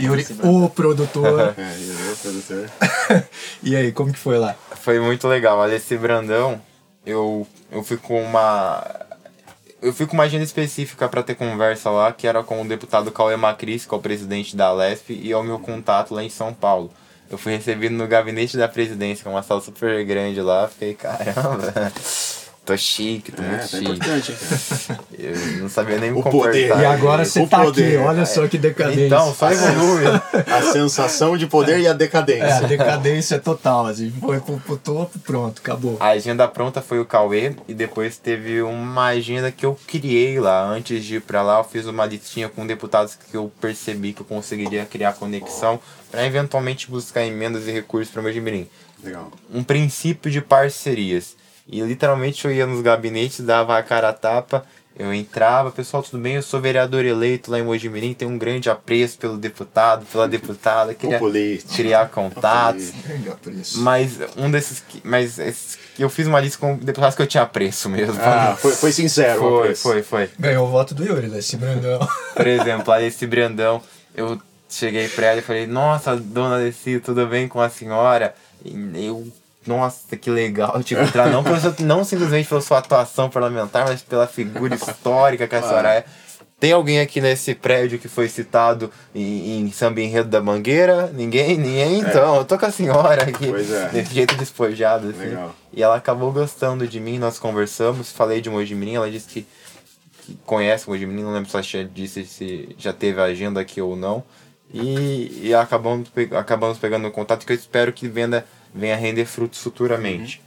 [0.04, 1.54] Yuri, o produtor.
[1.56, 2.70] É, e o produtor.
[3.62, 4.54] e aí, como que foi lá?
[4.82, 5.58] Foi muito legal.
[5.58, 6.60] Olha, esse Brandão,
[7.06, 8.84] eu, eu fui com uma.
[9.82, 13.10] Eu fui com uma agenda específica para ter conversa lá, que era com o deputado
[13.10, 16.28] Cauê Macris, que é o presidente da Lesp, e é o meu contato lá em
[16.28, 16.90] São Paulo.
[17.30, 20.68] Eu fui recebido no gabinete da presidência, que é uma sala super grande lá.
[20.68, 21.72] Fiquei, caramba,
[22.70, 23.84] tô chique, tô É, muito tá chique.
[23.84, 25.00] importante, cara.
[25.18, 26.68] Eu não sabia nem me O poder.
[26.68, 29.06] E agora você tá poder, aqui, olha só que decadência.
[29.06, 30.04] Então, só evolui.
[30.46, 32.66] A sensação de poder e a É, a decadência.
[32.68, 35.96] decadência total, assim, foi pro, pro topo, pronto, acabou.
[36.00, 40.64] A agenda pronta foi o Cauê e depois teve uma agenda que eu criei lá.
[40.64, 44.22] Antes de ir pra lá, eu fiz uma listinha com deputados que eu percebi que
[44.22, 45.78] eu conseguiria criar conexão
[46.10, 48.68] para eventualmente buscar emendas e recursos para o meu Jimirim.
[49.02, 49.30] Legal.
[49.52, 51.36] Um princípio de parcerias.
[51.70, 54.64] E literalmente eu ia nos gabinetes, dava a cara a tapa,
[54.98, 56.34] eu entrava, pessoal, tudo bem?
[56.34, 60.92] Eu sou vereador eleito lá em Mojimirim, tenho um grande apreço pelo deputado, pela deputada,
[60.94, 61.72] queria político.
[61.74, 62.92] criar contatos.
[63.76, 64.80] Mas um desses.
[64.80, 68.14] que- Mas eu fiz uma lista com deputados que eu tinha preço mesmo.
[68.20, 69.38] Ah, foi, foi sincero.
[69.38, 69.82] foi, apreço.
[69.82, 70.30] foi, foi.
[70.38, 72.00] Ganhou o voto do Yuri, desse Brandão.
[72.34, 73.80] Por exemplo, a esse Brandão,
[74.14, 78.34] eu cheguei pra ela e falei, nossa, dona Alessi, tudo bem com a senhora?
[78.64, 78.74] E
[79.06, 79.26] eu
[79.66, 81.42] nossa, que legal, tipo, entrar não,
[81.80, 86.04] não simplesmente pela sua atuação parlamentar, mas pela figura histórica que a senhora é.
[86.58, 91.06] Tem alguém aqui nesse prédio que foi citado em, em Samba Enredo da Mangueira?
[91.06, 91.56] Ninguém?
[91.56, 92.00] Ninguém?
[92.00, 93.88] Então, eu tô com a senhora aqui, Pois é.
[93.88, 95.20] desse jeito despojado, assim.
[95.20, 95.54] Legal.
[95.72, 99.46] E ela acabou gostando de mim, nós conversamos, falei de Mojimirim, ela disse que,
[100.26, 103.80] que conhece o Mojimirim, não lembro se ela já disse se já teve agenda aqui
[103.80, 104.22] ou não.
[104.70, 109.60] E, e acabamos, pe- acabamos pegando contato que eu espero que venda, venha render frutos
[109.60, 110.40] futuramente.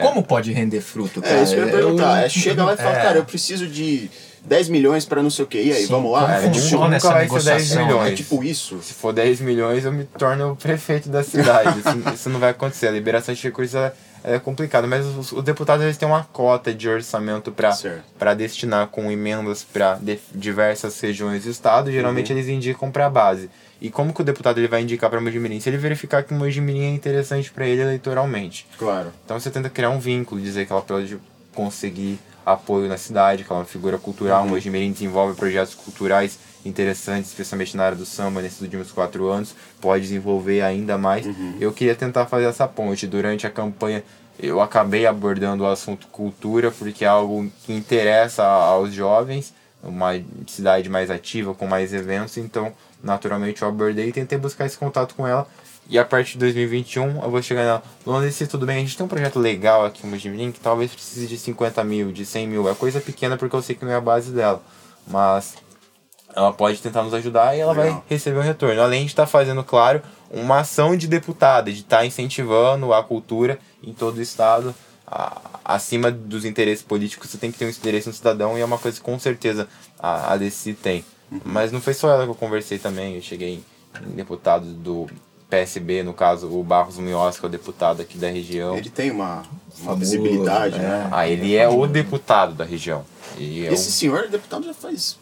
[0.00, 1.38] Como pode render fruto, cara?
[1.38, 2.22] É, isso que eu ia perguntar.
[2.24, 3.02] É, chega lá e fala, É.
[3.02, 4.08] cara, eu preciso de
[4.44, 5.60] 10 milhões pra não sei o quê.
[5.60, 6.36] E aí, Sim, vamos lá?
[6.36, 7.84] É, tipo, funciona nunca essa vai ser 10 negociação?
[7.86, 8.12] milhões.
[8.12, 8.80] é tipo isso.
[8.80, 11.80] Se for 10 milhões, eu me torno o prefeito da cidade.
[11.80, 12.86] Isso, isso não vai acontecer.
[12.86, 16.72] A liberação de recursos ela é complicada, mas os, os deputados eles têm uma cota
[16.72, 17.76] de orçamento para
[18.16, 19.98] para destinar com emendas para
[20.32, 21.90] diversas regiões do estado.
[21.90, 22.38] Geralmente Uhum.
[22.38, 23.50] eles indicam para a base.
[23.80, 25.60] E como que o deputado ele vai indicar para Mojimirim?
[25.60, 28.66] Se ele verificar que Mojimirim é interessante para ele eleitoralmente.
[28.78, 29.12] Claro.
[29.24, 31.16] Então você tenta criar um vínculo, dizer que ela pode
[31.54, 34.46] conseguir apoio na cidade, que ela é uma figura cultural, Uhum.
[34.48, 39.54] o Mojimirim desenvolve projetos culturais interessantes, especialmente na área do samba, nesses últimos quatro anos,
[39.80, 41.26] pode desenvolver ainda mais.
[41.26, 41.56] Uhum.
[41.60, 43.06] Eu queria tentar fazer essa ponte.
[43.06, 44.02] Durante a campanha,
[44.40, 50.12] eu acabei abordando o assunto cultura, porque é algo que interessa aos jovens, uma
[50.46, 55.14] cidade mais ativa, com mais eventos, então, naturalmente, eu abordei e tentei buscar esse contato
[55.14, 55.46] com ela.
[55.88, 57.82] E a partir de 2021 eu vou chegar nela.
[58.06, 60.92] Luana, se tudo bem, a gente tem um projeto legal aqui em Mojimirim que talvez
[60.92, 62.68] precise de 50 mil, de 100 mil.
[62.68, 64.62] É coisa pequena porque eu sei que não é a base dela.
[65.06, 65.54] Mas
[66.36, 68.04] ela pode tentar nos ajudar e ela vai Legal.
[68.06, 68.82] receber um retorno.
[68.82, 73.94] Além de estar fazendo, claro, uma ação de deputada, de estar incentivando a cultura em
[73.94, 74.74] todo o estado.
[75.10, 78.64] A- acima dos interesses políticos, você tem que ter um interesse no cidadão e é
[78.64, 79.66] uma coisa que com certeza
[79.98, 81.04] a, a Desi tem.
[81.44, 83.16] Mas não foi só ela que eu conversei também.
[83.16, 83.62] Eu cheguei
[84.06, 85.06] em deputados do
[85.50, 88.76] PSB, no caso, o Barros Munhoz, que é o deputado aqui da região.
[88.76, 89.42] Ele tem uma, uma
[89.74, 90.78] Famoso, visibilidade, é.
[90.78, 91.08] né?
[91.10, 93.04] Ah, ele é o deputado da região.
[93.38, 95.16] E é Esse o- senhor é deputado já faz.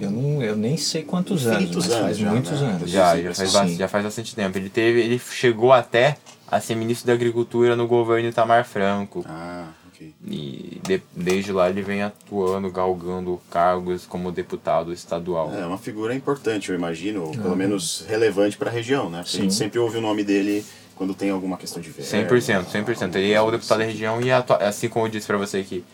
[0.00, 2.68] Eu, não, eu nem sei quantos anos, anos faz já, muitos né?
[2.70, 2.90] anos.
[2.90, 4.58] Já, já faz, bastante, já faz bastante tempo.
[4.58, 6.16] Ele teve, ele chegou até
[6.54, 9.24] a ser ministro da Agricultura no governo Itamar Franco.
[9.28, 10.14] Ah, ok.
[10.24, 15.52] E de- desde lá ele vem atuando, galgando cargos como deputado estadual.
[15.52, 19.22] É uma figura importante, eu imagino, ou pelo menos relevante pra região, né?
[19.24, 19.64] Porque a gente Sim.
[19.64, 20.64] sempre ouve o nome dele
[20.94, 22.08] quando tem alguma questão de verba.
[22.08, 23.16] 100%, 100%.
[23.16, 25.84] Ele é o deputado da região e atua- assim como eu disse pra você que,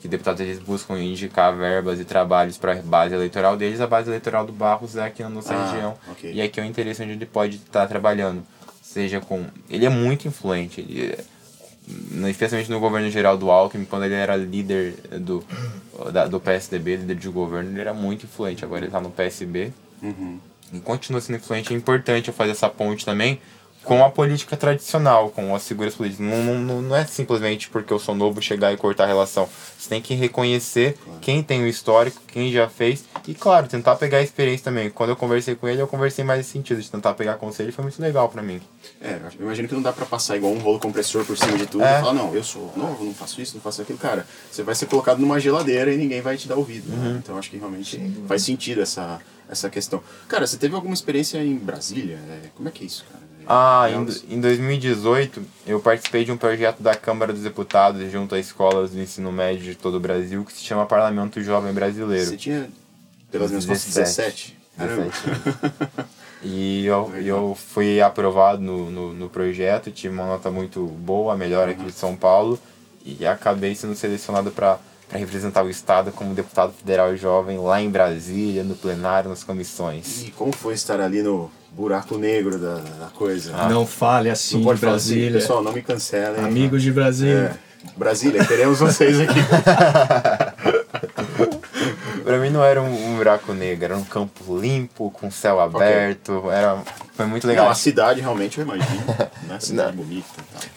[0.00, 4.08] que deputados eles buscam indicar verbas e trabalhos para a base eleitoral deles, a base
[4.08, 5.94] eleitoral do Barros é aqui na nossa Ah, região.
[6.08, 6.32] ok.
[6.32, 8.44] E aqui é o interesse onde ele pode estar trabalhando.
[8.94, 9.44] Seja com.
[9.68, 10.80] Ele é muito influente.
[10.80, 15.44] Ele é- especialmente no governo geral do Alckmin, quando ele era líder do,
[16.12, 18.64] da- do PSDB, líder de governo, ele era muito influente.
[18.64, 20.38] Agora ele está no PSB Uhum.
[20.72, 21.74] e continua sendo influente.
[21.74, 23.40] É importante eu fazer essa ponte também
[23.84, 26.26] com a política tradicional, com as figuras políticas.
[26.26, 29.48] Não, não, não é simplesmente porque eu sou novo chegar e cortar a relação.
[29.78, 34.18] Você tem que reconhecer quem tem o histórico, quem já fez e, claro, tentar pegar
[34.18, 34.88] a experiência também.
[34.90, 37.82] Quando eu conversei com ele, eu conversei mais nesse sentido, de tentar pegar conselho, foi
[37.84, 38.60] muito legal pra mim.
[39.00, 41.66] É, eu imagino que não dá pra passar igual um rolo compressor por cima de
[41.66, 41.98] tudo É.
[41.98, 43.98] e falar, não, eu sou novo, não faço isso, não faço aquilo.
[43.98, 46.90] Cara, você vai ser colocado numa geladeira e ninguém vai te dar ouvido.
[46.90, 47.12] Uhum.
[47.14, 47.20] Né?
[47.22, 50.02] Então acho que realmente faz sentido essa, essa questão.
[50.28, 52.18] Cara, você teve alguma experiência em Brasília?
[52.28, 53.22] É, como é que é isso, cara?
[53.46, 58.38] Ah, em, em 2018 eu participei de um projeto da Câmara dos Deputados junto a
[58.38, 62.26] escolas do ensino médio de todo o Brasil que se chama Parlamento Jovem Brasileiro.
[62.26, 62.68] Você tinha,
[63.30, 64.56] pelas minhas contas, 17?
[64.76, 65.02] Caramba.
[65.02, 66.08] 17
[66.42, 71.36] E eu, eu fui aprovado no, no, no projeto, tive uma nota muito boa, a
[71.36, 72.58] melhor aqui de São Paulo,
[73.04, 74.78] e acabei sendo selecionado para
[75.10, 80.24] representar o Estado como deputado federal jovem lá em Brasília, no plenário, nas comissões.
[80.24, 83.52] E como foi estar ali no buraco negro da, da coisa?
[83.68, 85.40] Não fale assim não de pode falar assim, Brasília.
[85.40, 86.44] pessoal, não me cancelem.
[86.44, 87.58] Amigos de Brasília.
[87.84, 89.40] É, Brasília, queremos vocês aqui.
[92.24, 96.50] Pra mim não era um, um buraco negro, era um campo limpo, com céu aberto,
[96.50, 96.82] era,
[97.14, 97.66] foi muito legal.
[97.66, 99.04] Não, a cidade realmente eu imagino.
[99.46, 99.60] Né?
[99.60, 100.26] Cidade bonita.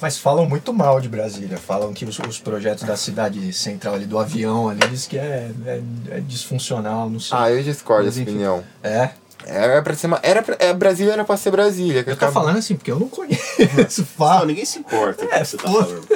[0.02, 1.58] Mas falam muito mal de Brasília.
[1.58, 5.50] Falam que os, os projetos da cidade central ali, do avião ali, diz que é,
[5.66, 5.82] é,
[6.12, 7.38] é disfuncional, não sei.
[7.38, 8.62] Ah, eu discordo dessa opinião.
[8.84, 9.12] É?
[9.50, 12.04] Era pra ser uma, era pra, é, Brasília era pra ser Brasília.
[12.04, 14.02] que Eu tô acaba- falando assim porque eu não conheço.
[14.02, 14.46] Não, Fala.
[14.46, 16.08] ninguém se importa É, que você tá falando.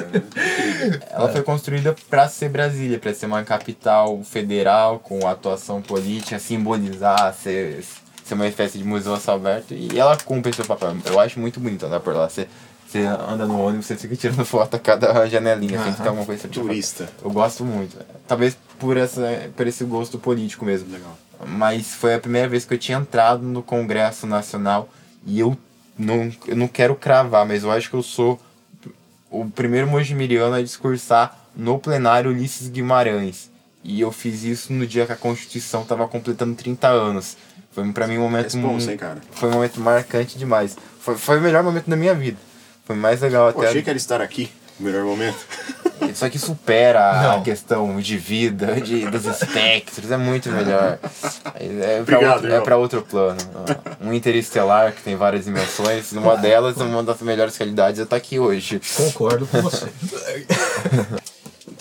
[1.10, 7.34] Ela foi construída para ser Brasília, para ser uma capital federal com atuação política, simbolizar,
[7.34, 7.84] ser,
[8.26, 9.74] ser uma espécie de museu a céu aberto.
[9.74, 10.96] E ela cumpre esse papel.
[11.06, 12.30] Eu acho muito bonito andar por lá.
[12.30, 12.48] Você,
[12.88, 16.42] você anda no ônibus, você fica tirando foto a cada janelinha, sempre tem alguma coisa
[16.48, 16.66] pra foto.
[16.68, 17.10] Turista.
[17.24, 17.98] Eu gosto muito.
[18.28, 20.92] Talvez por, essa, por esse gosto político mesmo.
[20.92, 21.18] Legal.
[21.46, 24.90] Mas foi a primeira vez que eu tinha entrado no Congresso Nacional
[25.26, 25.58] e eu
[25.98, 28.40] não, eu não quero cravar, mas eu acho que eu sou
[29.30, 33.50] o primeiro mojimiriano a discursar no plenário Ulisses Guimarães.
[33.84, 37.38] E eu fiz isso no dia que a Constituição estava completando 30 anos.
[37.72, 38.54] Foi pra mim um momento.
[38.54, 39.22] Responsa, hein, cara?
[39.32, 40.78] Foi um momento marcante demais.
[41.00, 42.38] Foi, foi o melhor momento da minha vida.
[42.86, 43.70] Foi mais legal Pô, até.
[43.70, 45.40] achei que era estar aqui, no melhor momento.
[46.10, 47.44] Isso aqui supera a Não.
[47.44, 50.98] questão de vida, de, dos espectros, é muito melhor.
[51.56, 53.38] É pra, Obrigado, outro, é outro plano.
[54.02, 58.40] Um interestelar que tem várias dimensões, uma delas, uma das melhores realidades, eu tô aqui
[58.40, 58.82] hoje.
[58.96, 59.88] Concordo com você.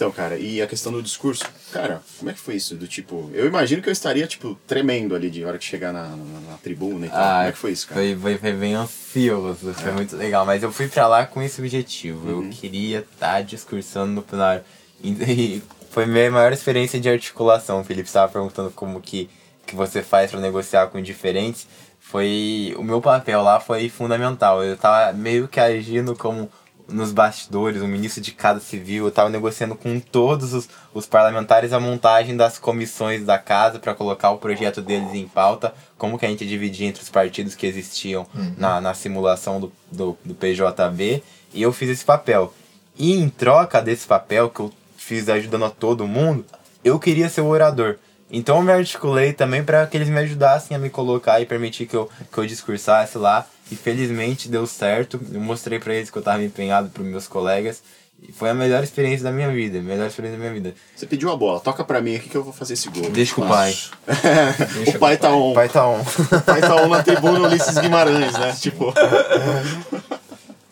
[0.01, 1.45] Então, cara, e a questão do discurso?
[1.71, 2.75] Cara, como é que foi isso?
[2.75, 6.05] Do tipo, eu imagino que eu estaria, tipo, tremendo ali de hora que chegar na,
[6.09, 7.23] na, na tribuna e tal.
[7.23, 8.01] como é que foi isso, cara?
[8.01, 10.47] Foi, foi, foi bem ansioso, foi muito legal.
[10.47, 12.27] Mas eu fui pra lá com esse objetivo.
[12.27, 12.45] Uhum.
[12.45, 14.65] Eu queria estar discursando no plenário.
[15.05, 15.11] E,
[15.61, 17.83] e foi minha maior experiência de articulação.
[17.83, 19.29] O Felipe estava perguntando como que,
[19.67, 21.67] que você faz para negociar com diferentes.
[22.01, 22.75] Foi.
[22.79, 24.65] O meu papel lá foi fundamental.
[24.65, 26.51] Eu tava meio que agindo como
[26.91, 31.73] nos bastidores, o ministro de cada civil, eu tava negociando com todos os, os parlamentares
[31.73, 36.27] a montagem das comissões da casa para colocar o projeto deles em pauta, como que
[36.27, 38.27] a gente dividia entre os partidos que existiam
[38.57, 41.23] na, na simulação do, do, do PJB,
[41.53, 42.53] e eu fiz esse papel.
[42.99, 46.45] E em troca desse papel que eu fiz ajudando a todo mundo,
[46.85, 47.97] eu queria ser o orador.
[48.31, 51.87] Então eu me articulei também para que eles me ajudassem a me colocar e permitir
[51.87, 53.47] que eu, que eu discursasse lá.
[53.71, 55.21] E felizmente deu certo.
[55.33, 57.83] Eu mostrei para eles que eu estava empenhado para meus colegas.
[58.23, 59.79] E foi a melhor experiência da minha vida.
[59.79, 60.75] a Melhor experiência da minha vida.
[60.95, 63.09] Você pediu a bola, toca pra mim aqui que eu vou fazer esse gol.
[63.11, 63.75] Deixa com o pai.
[64.95, 65.53] O pai tá on.
[65.53, 66.01] O pai tá on.
[66.01, 68.53] O pai tá on na tribuna Ulisses Guimarães, né?
[68.61, 68.93] Tipo.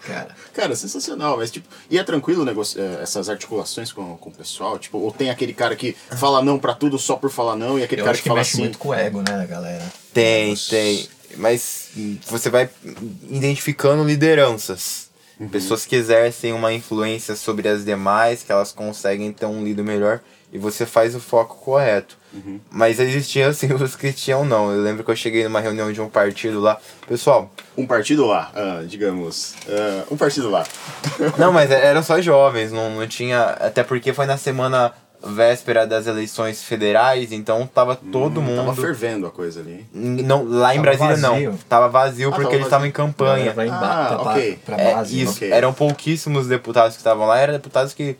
[0.06, 4.32] Cara, Cara, sensacional, mas tipo, e é tranquilo negócio, eh, essas articulações com, com o
[4.32, 4.78] pessoal?
[4.78, 7.84] Tipo, ou tem aquele cara que fala não pra tudo só por falar não, e
[7.84, 8.62] aquele eu cara que, que fala mexe assim.
[8.62, 9.84] muito com o ego, né, galera?
[10.12, 11.06] Tem, Os- tem.
[11.36, 11.90] Mas
[12.26, 12.68] você vai
[13.28, 15.08] identificando lideranças.
[15.52, 20.20] Pessoas que exercem uma influência sobre as demais, que elas conseguem ter um líder melhor
[20.52, 22.16] e você faz o foco correto.
[22.70, 24.72] Mas existiam assim os que tinham não.
[24.72, 26.80] Eu lembro que eu cheguei numa reunião de um partido lá.
[27.06, 29.54] Pessoal, Um partido lá, ah, digamos.
[29.68, 30.64] ah, um partido lá.
[31.38, 33.42] não, mas eram só jovens, não, não tinha.
[33.60, 34.92] Até porque foi na semana
[35.24, 38.60] véspera das eleições federais, então tava todo mundo.
[38.62, 39.84] Hum, Tava fervendo a coisa ali.
[39.92, 41.50] Não, lá em Tava Brasília vazio.
[41.50, 41.58] não.
[41.68, 43.52] Tava vazio Ah, porque tava eles estavam em campanha.
[43.52, 44.58] Vai Ah, pra, ok.
[44.64, 45.20] pra É, base.
[45.20, 45.50] isso, ok.
[45.50, 48.16] eram pouquíssimos deputados que estavam lá, eram deputados que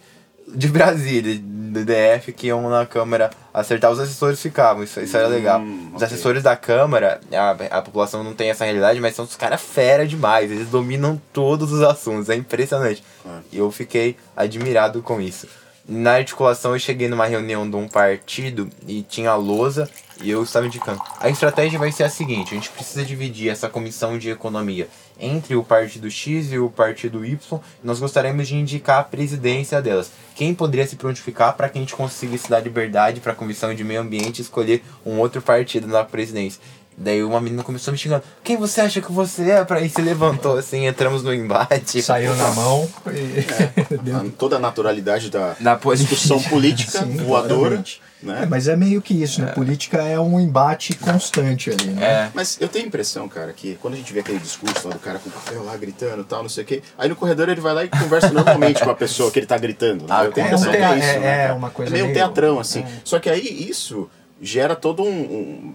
[0.48, 5.28] de Brasília, do DF, que iam na Câmara acertar, os assessores ficavam, isso, isso era
[5.28, 5.61] legal.
[5.61, 6.06] Hum, Os ok.
[6.06, 10.06] assessores da Câmara, a, a população não tem essa realidade, mas são os caras fera
[10.06, 13.04] demais, eles dominam todos os assuntos, é impressionante.
[13.22, 13.42] Claro.
[13.52, 15.46] E eu fiquei admirado com isso.
[15.90, 19.88] Na articulação, eu cheguei numa reunião de um partido e tinha a lousa
[20.20, 21.01] e eu estava indicando.
[21.18, 24.87] A estratégia vai ser a seguinte: a gente precisa dividir essa comissão de economia
[25.18, 27.61] entre o partido X e o partido Y.
[27.83, 30.12] Nós gostaríamos de indicar a presidência delas.
[30.35, 33.83] Quem poderia se prontificar para que a gente conseguisse dar liberdade para a comissão de
[33.83, 36.61] meio ambiente escolher um outro partido na presidência?
[37.00, 38.24] Daí uma menina começou me xingando.
[38.42, 39.64] Quem você acha que você é?
[39.64, 39.80] Pra...
[39.80, 42.02] E se levantou assim, entramos no embate.
[42.02, 43.38] Saiu na mão e
[44.12, 46.08] A- toda a naturalidade da política.
[46.11, 47.84] discussão política Sim, voadora.
[48.20, 48.40] Né?
[48.42, 49.52] É, mas é meio que isso, né?
[49.52, 52.04] Política é um embate constante ali, né?
[52.04, 52.30] É.
[52.34, 54.98] Mas eu tenho a impressão, cara, que quando a gente vê aquele discurso lá do
[54.98, 57.48] cara com o papel lá gritando e tal, não sei o quê, aí no corredor
[57.48, 60.00] ele vai lá e conversa normalmente com a pessoa que ele tá gritando.
[60.02, 60.08] né?
[60.11, 61.06] Ah, eu tenho a é impressão que é isso.
[61.06, 61.54] é- né, é cara?
[61.54, 62.80] uma coisa É meio um meio- teatrão, assim.
[62.80, 62.88] é.
[63.04, 64.11] Só que aí isso
[64.42, 65.08] gera todo um.
[65.08, 65.74] um-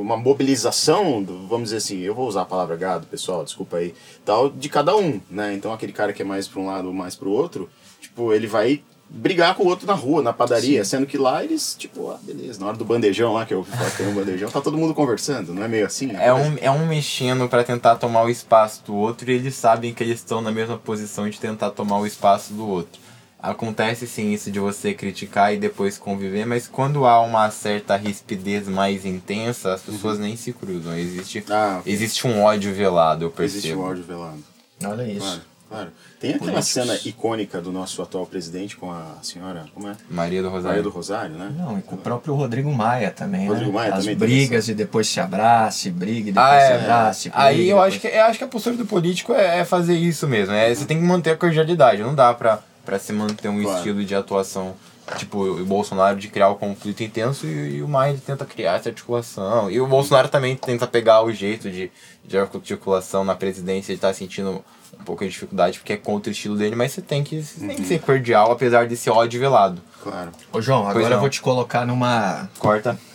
[0.00, 4.48] uma mobilização, vamos dizer assim, eu vou usar a palavra gado, pessoal, desculpa aí, tal,
[4.48, 5.54] de cada um, né?
[5.54, 7.68] Então aquele cara que é mais pra um lado ou mais pro outro,
[8.00, 8.82] tipo, ele vai
[9.14, 12.58] brigar com o outro na rua, na padaria, sendo que lá eles, tipo, ah, beleza,
[12.58, 14.94] na hora do bandejão lá, que eu falar que tem um bandejão, tá todo mundo
[14.94, 16.10] conversando, não é meio assim?
[16.16, 19.92] É um, é um mexendo pra tentar tomar o espaço do outro e eles sabem
[19.92, 22.98] que eles estão na mesma posição de tentar tomar o espaço do outro.
[23.42, 28.68] Acontece sim isso de você criticar e depois conviver, mas quando há uma certa rispidez
[28.68, 30.96] mais intensa, as pessoas nem se cruzam.
[30.96, 31.92] Existe, Ah, ok.
[31.92, 33.58] existe um ódio velado, eu percebo.
[33.58, 34.38] Existe um ódio velado.
[34.84, 35.20] Olha isso.
[35.26, 35.90] Claro, claro.
[36.20, 36.68] Tem aquela Políticos.
[36.72, 39.96] cena icônica do nosso atual presidente com a senhora, como é?
[40.08, 40.82] Maria do Maria Rosário.
[40.84, 41.52] do Rosário, né?
[41.58, 43.76] Não, e com o próprio Rodrigo Maia também, Rodrigo né?
[43.76, 46.74] Maia As também brigas e depois se abraça, briga e depois Ah, se é.
[46.76, 47.30] abraça.
[47.34, 49.96] Aí eu depois- acho que, eu acho que a postura do político é, é fazer
[49.96, 50.54] isso mesmo.
[50.54, 52.02] É, você tem que manter a cordialidade.
[52.02, 53.78] Não dá pra, pra se manter um Claro.
[53.78, 54.74] estilo de atuação,
[55.16, 58.74] tipo, o Bolsonaro de criar o conflito intenso e, e o Maia ele tenta criar
[58.76, 59.70] essa articulação.
[59.70, 61.90] E o Bolsonaro também tenta pegar o jeito de,
[62.24, 63.92] de articulação na presidência.
[63.92, 64.64] Ele tá sentindo
[65.00, 67.66] um pouco de dificuldade porque é contra o estilo dele, mas você tem que, você
[67.66, 69.80] tem que ser cordial, apesar desse ódio velado.
[70.02, 70.30] Claro.
[70.52, 71.20] Ô João, agora Pois eu não.
[71.20, 72.48] vou te colocar numa.
[72.58, 72.98] Corta.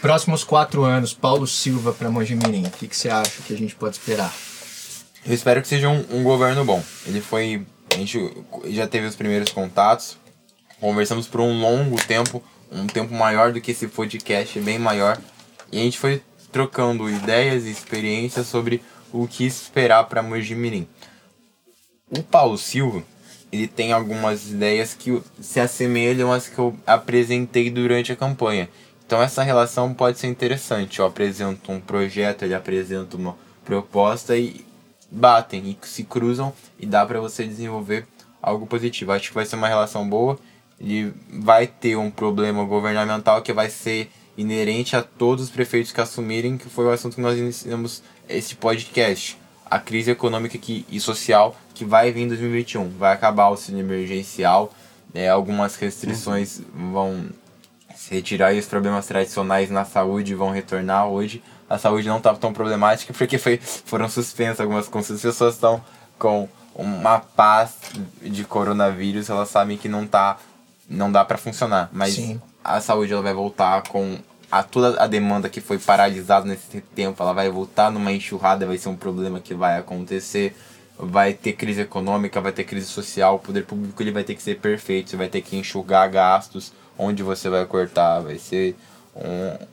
[0.00, 2.66] Próximos quatro anos, Paulo Silva pra Mojimirim.
[2.66, 4.32] O que, que você acha que a gente pode esperar?
[5.24, 6.82] Eu espero que seja um, um governo bom.
[7.06, 7.64] Ele foi.
[7.92, 8.18] A gente
[8.66, 10.16] já teve os primeiros contatos,
[10.80, 15.18] conversamos por um longo tempo, um tempo maior do que esse podcast, bem maior,
[15.70, 20.88] e a gente foi trocando ideias e experiências sobre o que esperar para Mogi Mirim.
[22.10, 23.02] O Paulo Silva,
[23.52, 28.70] ele tem algumas ideias que se assemelham às que eu apresentei durante a campanha.
[29.06, 30.98] Então essa relação pode ser interessante.
[30.98, 34.64] Eu apresento um projeto, ele apresenta uma proposta e
[35.12, 38.06] batem e se cruzam e dá para você desenvolver
[38.40, 39.12] algo positivo.
[39.12, 40.38] Acho que vai ser uma relação boa
[40.80, 46.00] e vai ter um problema governamental que vai ser inerente a todos os prefeitos que
[46.00, 49.38] assumirem, que foi o assunto que nós iniciamos esse podcast.
[49.70, 52.90] A crise econômica que, e social que vai vir em 2021.
[52.90, 54.72] Vai acabar o auxílio emergencial,
[55.12, 56.92] né, algumas restrições uhum.
[56.92, 57.26] vão
[57.94, 61.42] se retirar e os problemas tradicionais na saúde vão retornar hoje.
[61.72, 65.24] A saúde não está tão problemática porque foi, foram suspensas algumas consultas.
[65.24, 65.82] As pessoas estão
[66.18, 67.76] com uma paz
[68.20, 70.38] de coronavírus, elas sabem que não tá
[70.88, 72.40] não dá para funcionar, mas Sim.
[72.62, 74.18] a saúde ela vai voltar com
[74.50, 78.76] a toda a demanda que foi paralisada nesse tempo, ela vai voltar numa enxurrada, vai
[78.76, 80.54] ser um problema que vai acontecer
[80.98, 84.42] vai ter crise econômica, vai ter crise social, o poder público ele vai ter que
[84.42, 88.76] ser perfeito, você vai ter que enxugar gastos, onde você vai cortar, vai ser
[89.16, 89.66] um,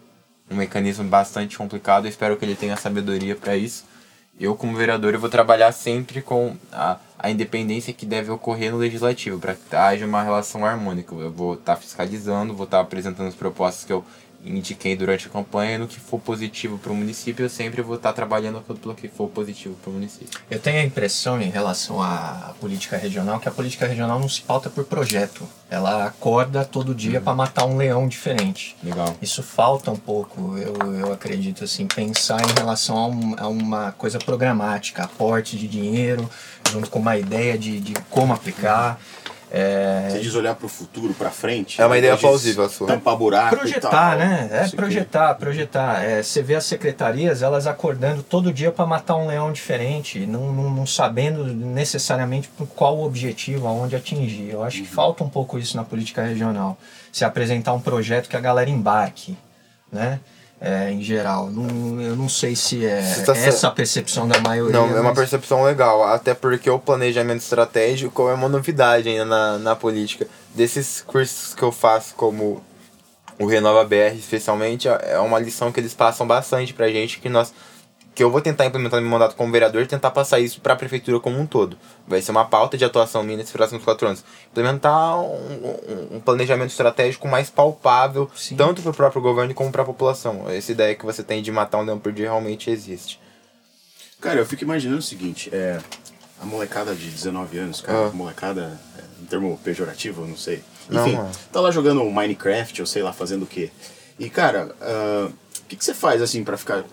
[0.49, 3.85] um mecanismo bastante complicado, eu espero que ele tenha sabedoria para isso.
[4.39, 8.77] Eu, como vereador, eu vou trabalhar sempre com a, a independência que deve ocorrer no
[8.77, 11.13] legislativo, para que haja uma relação harmônica.
[11.13, 14.03] Eu vou estar tá fiscalizando, vou estar tá apresentando as propostas que eu
[14.43, 18.13] indiquei durante a campanha, no que for positivo para o município, eu sempre vou estar
[18.13, 20.39] trabalhando pelo que for positivo para o município.
[20.49, 24.41] Eu tenho a impressão em relação à política regional que a política regional não se
[24.41, 25.47] pauta por projeto.
[25.69, 27.25] Ela acorda todo dia uhum.
[27.25, 28.75] para matar um leão diferente.
[28.83, 29.15] Legal.
[29.21, 33.91] Isso falta um pouco, eu, eu acredito, assim, pensar em relação a, um, a uma
[33.91, 36.29] coisa programática, aporte de dinheiro,
[36.71, 38.93] junto com uma ideia de, de como aplicar.
[38.93, 40.09] Uhum é...
[40.09, 41.81] Você diz olhar para o futuro, para frente.
[41.81, 42.87] É uma ideia plausível a sua.
[42.87, 43.57] Tampar buraco.
[43.57, 44.49] Projetar, né?
[44.51, 46.03] É projetar, projetar.
[46.03, 50.51] É, você vê as secretarias, elas acordando todo dia para matar um leão diferente, não,
[50.51, 54.49] não, não, sabendo necessariamente qual o objetivo, aonde atingir.
[54.51, 54.93] Eu acho que uhum.
[54.93, 56.77] falta um pouco isso na política regional.
[57.11, 59.35] Se apresentar um projeto que a galera embarque,
[59.91, 60.19] né?
[60.61, 61.49] É, em geral.
[61.49, 64.73] Não, eu não sei se é tá essa a percepção da maioria.
[64.73, 69.57] Não, é uma percepção legal, até porque o planejamento estratégico é uma novidade ainda na,
[69.57, 70.27] na política.
[70.53, 72.61] Desses cursos que eu faço, como
[73.39, 77.53] o Renova BR especialmente, é uma lição que eles passam bastante pra gente, que nós
[78.19, 80.73] que eu vou tentar implementar no meu mandato como vereador e tentar passar isso para
[80.73, 81.77] a prefeitura como um todo.
[82.05, 84.25] Vai ser uma pauta de atuação minha nesses próximos quatro anos.
[84.51, 88.57] Implementar um, um planejamento estratégico mais palpável, Sim.
[88.57, 90.49] tanto para o próprio governo como para a população.
[90.49, 93.21] Essa ideia que você tem de matar um leão por dia realmente existe.
[94.19, 95.79] Cara, eu fico imaginando o seguinte, é,
[96.41, 98.11] a molecada de 19 anos, cara, ah.
[98.13, 100.61] molecada, é, em termo pejorativo, não sei.
[100.91, 103.71] Enfim, não, tá lá jogando Minecraft, ou sei lá, fazendo o quê.
[104.19, 105.33] E, cara, ah, o uh,
[105.69, 106.83] que, que você faz, assim, para ficar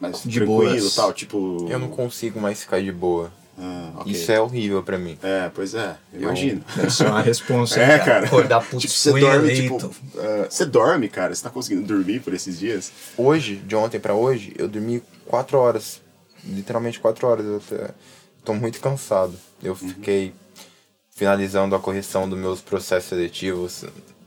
[0.00, 1.66] mais de tranquilo tal, tipo.
[1.68, 3.32] Eu não consigo mais ficar de boa.
[3.58, 4.12] Ah, okay.
[4.12, 5.18] Isso é horrível pra mim.
[5.22, 6.62] É, pois é, imagino.
[6.86, 7.80] Isso é uma responsa.
[7.80, 8.26] é, cara.
[8.26, 9.92] Acordar puto tipo, você dorme, tipo, uh,
[10.48, 11.34] você dorme, cara?
[11.34, 12.92] Você tá conseguindo dormir por esses dias?
[13.16, 16.02] Hoje, de ontem pra hoje, eu dormi 4 horas.
[16.44, 17.46] Literalmente 4 horas.
[17.46, 17.90] Eu
[18.44, 19.34] tô muito cansado.
[19.62, 19.88] Eu uhum.
[19.88, 20.34] fiquei
[21.10, 23.84] finalizando a correção dos meus processos seletivos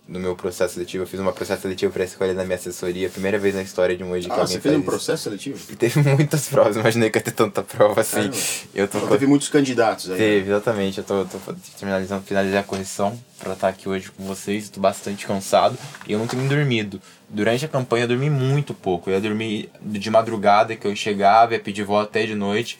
[0.10, 1.03] no meu processo seletivo.
[1.03, 3.10] Eu fiz uma processo seletivo para escolha na minha assessoria.
[3.10, 5.60] Primeira vez na história de um hoje ah, que alguém você fez um processo seletivo?
[5.70, 6.76] E teve muitas provas.
[6.76, 8.32] Imaginei que ia ter tanta prova assim.
[8.74, 8.97] eu tô...
[8.97, 10.18] Então, teve muitos candidatos aí.
[10.18, 10.55] Teve, né?
[10.55, 10.97] exatamente.
[10.97, 11.38] Eu tô, tô
[11.78, 14.64] finalizando, finalizar a correção para estar aqui hoje com vocês.
[14.64, 16.99] Estou bastante cansado e eu não tenho dormido.
[17.30, 19.12] Durante a campanha eu dormi muito pouco.
[19.12, 22.80] Eu ia dormir de madrugada que eu chegava, ia pedir voto até de noite.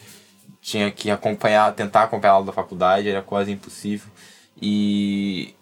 [0.60, 4.08] Tinha que acompanhar, tentar acompanhar a aula da faculdade, era quase impossível.
[4.60, 5.54] E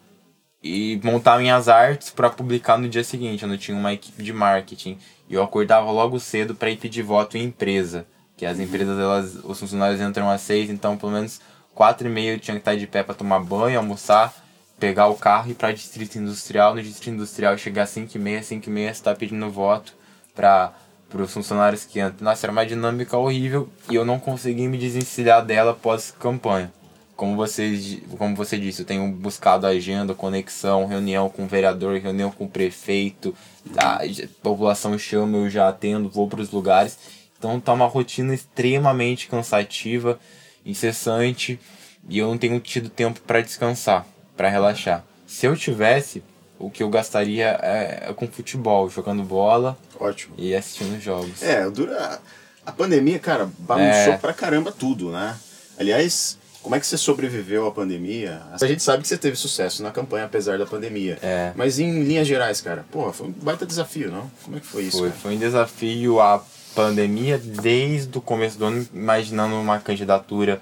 [0.64, 3.44] e montar minhas artes para publicar no dia seguinte.
[3.44, 4.98] Eu não tinha uma equipe de marketing.
[5.30, 8.06] E eu acordava logo cedo para ir pedir voto em empresa.
[8.36, 11.42] Que as empresas, elas, os funcionários entram às seis, então pelo menos
[11.74, 14.34] quatro e meia eu tinha que estar de pé para tomar banho, almoçar,
[14.80, 16.76] pegar o carro e ir para distrito industrial.
[16.76, 19.94] No distrito industrial chegar às cinco e meia, cinco e meia você tá pedindo voto
[20.36, 20.74] para
[21.16, 22.18] os funcionários que entram.
[22.22, 26.72] Nossa, era uma dinâmica horrível e eu não consegui me desencilhar dela após campanha
[27.18, 32.30] como você, como você disse, eu tenho buscado agenda, conexão, reunião com o vereador, reunião
[32.32, 33.36] com o prefeito,
[33.76, 34.00] a
[34.44, 36.98] população chama, eu já atendo, vou para os lugares.
[37.38, 40.20] Então tá uma rotina extremamente cansativa,
[40.66, 41.60] incessante,
[42.08, 44.06] e eu não tenho tido tempo para descansar,
[44.36, 45.04] para relaxar.
[45.26, 46.24] Se eu tivesse,
[46.60, 50.36] o que eu gastaria é, é com futebol, jogando bola Ótimo.
[50.38, 51.42] e assistindo jogos.
[51.42, 52.20] É, dura
[52.66, 54.18] A pandemia, cara, bagunçou É.
[54.18, 55.36] pra caramba tudo, né?
[55.80, 58.42] Aliás, como é que você sobreviveu à pandemia?
[58.60, 61.18] A gente sabe que você teve sucesso na campanha, apesar da pandemia.
[61.22, 61.52] É.
[61.56, 64.30] Mas em linhas gerais, cara, porra, foi um baita desafio, não?
[64.44, 64.98] Como é que foi isso?
[64.98, 65.22] Foi, cara?
[65.22, 66.44] foi um desafio a
[66.76, 70.62] pandemia desde o começo do ano, imaginando uma candidatura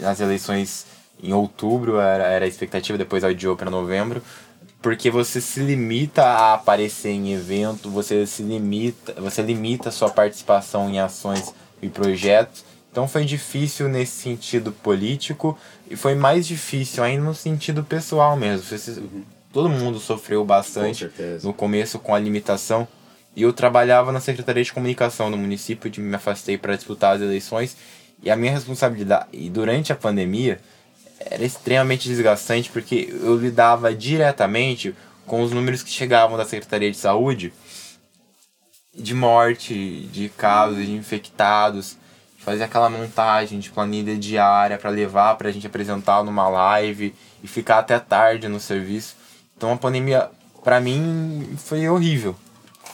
[0.00, 0.86] nas eleições
[1.22, 4.22] em outubro, era, era a expectativa, depois adiou para novembro,
[4.82, 10.10] porque você se limita a aparecer em evento, você se limita, você limita a sua
[10.10, 12.64] participação em ações e projetos.
[12.94, 15.58] Então foi difícil nesse sentido político
[15.90, 18.64] e foi mais difícil ainda no sentido pessoal mesmo.
[19.52, 21.10] Todo mundo sofreu bastante
[21.42, 22.86] no começo com a limitação.
[23.34, 27.20] E eu trabalhava na Secretaria de Comunicação do município, de me afastei para disputar as
[27.20, 27.76] eleições.
[28.22, 30.60] E a minha responsabilidade, e durante a pandemia,
[31.18, 34.94] era extremamente desgastante porque eu lidava diretamente
[35.26, 37.52] com os números que chegavam da Secretaria de Saúde
[38.94, 41.96] de morte, de casos, de infectados,
[42.44, 47.48] fazer aquela montagem de planilha diária para levar para a gente apresentar numa live e
[47.48, 49.16] ficar até tarde no serviço.
[49.56, 50.28] Então a pandemia,
[50.62, 52.36] para mim, foi horrível.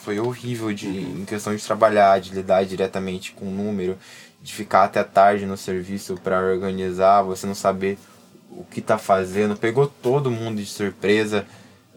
[0.03, 3.97] Foi horrível de, em questão de trabalhar, de lidar diretamente com o número,
[4.41, 7.99] de ficar até tarde no serviço para organizar, você não saber
[8.49, 9.57] o que tá fazendo.
[9.57, 11.45] Pegou todo mundo de surpresa,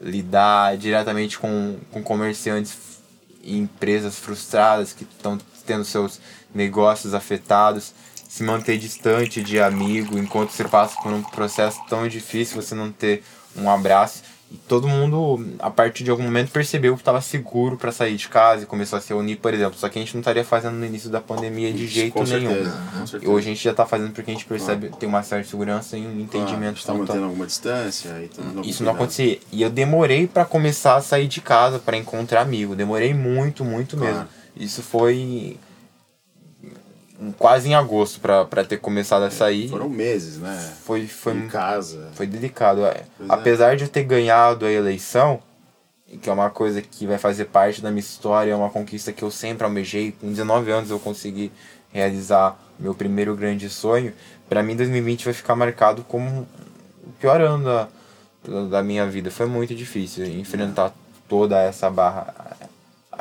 [0.02, 2.76] lidar diretamente com, com comerciantes
[3.42, 6.20] e empresas frustradas que estão tendo seus
[6.54, 7.92] negócios afetados,
[8.28, 12.90] se manter distante de amigo enquanto você passa por um processo tão difícil, você não
[12.90, 13.22] ter
[13.56, 14.22] um abraço.
[14.50, 18.28] E todo mundo, a partir de algum momento, percebeu que estava seguro para sair de
[18.28, 19.76] casa e começou a se unir, por exemplo.
[19.76, 22.50] Só que a gente não estaria fazendo no início da pandemia de jeito com nenhum.
[22.50, 23.32] certeza, com certeza.
[23.32, 26.06] Hoje a gente já está fazendo porque a gente percebe, tem uma certa segurança e
[26.06, 26.78] um entendimento.
[26.78, 28.96] está então, mantendo alguma distância e isso não cuidado.
[28.96, 29.40] acontecia.
[29.50, 32.76] E eu demorei para começar a sair de casa para encontrar amigo.
[32.76, 34.26] Demorei muito, muito mesmo.
[34.56, 35.58] Isso foi
[37.38, 39.68] quase em agosto para ter começado a sair.
[39.68, 40.74] Foram meses, né?
[40.84, 42.10] Foi, foi, em casa.
[42.14, 42.84] foi delicado.
[42.84, 43.04] É, é.
[43.28, 45.40] Apesar de eu ter ganhado a eleição,
[46.20, 49.22] que é uma coisa que vai fazer parte da minha história, é uma conquista que
[49.22, 50.12] eu sempre almejei.
[50.12, 51.50] Com 19 anos eu consegui
[51.92, 54.12] realizar meu primeiro grande sonho.
[54.48, 56.46] Para mim 2020 vai ficar marcado como
[57.02, 57.88] o pior ano da,
[58.70, 59.30] da minha vida.
[59.30, 60.92] Foi muito difícil enfrentar
[61.28, 62.34] toda essa barra.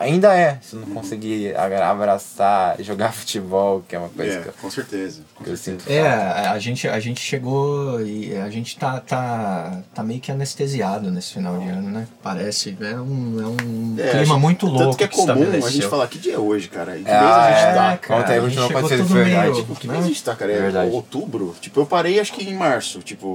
[0.04, 4.54] Ainda é, se não conseguir abraçar, jogar futebol, que é uma coisa É, que eu,
[4.62, 5.22] com certeza.
[5.36, 5.86] Com que eu certeza.
[5.86, 6.51] sinto É, falta.
[6.51, 11.34] a gente, a gente chegou e a gente tá, tá, tá meio que anestesiado nesse
[11.34, 12.08] final de ano, né?
[12.22, 12.78] Parece.
[12.82, 14.84] É um, é um É, clima gente- muito louco.
[14.84, 16.97] Tanto que é comum a gente falar que dia é hoje, cara.
[16.97, 17.97] E que Ah, mês a gente é, tá.
[17.97, 18.20] cara.
[18.22, 19.41] Conta aí, a gente chegou acontecendo tudo de verdade.
[19.51, 19.93] meio- Tipo, que né?
[19.93, 20.51] mês a gente tá, cara?
[20.51, 20.91] É Verdade.
[20.91, 21.56] outubro?
[21.62, 22.99] Tipo, eu parei acho que em março.
[22.99, 23.26] Tipo,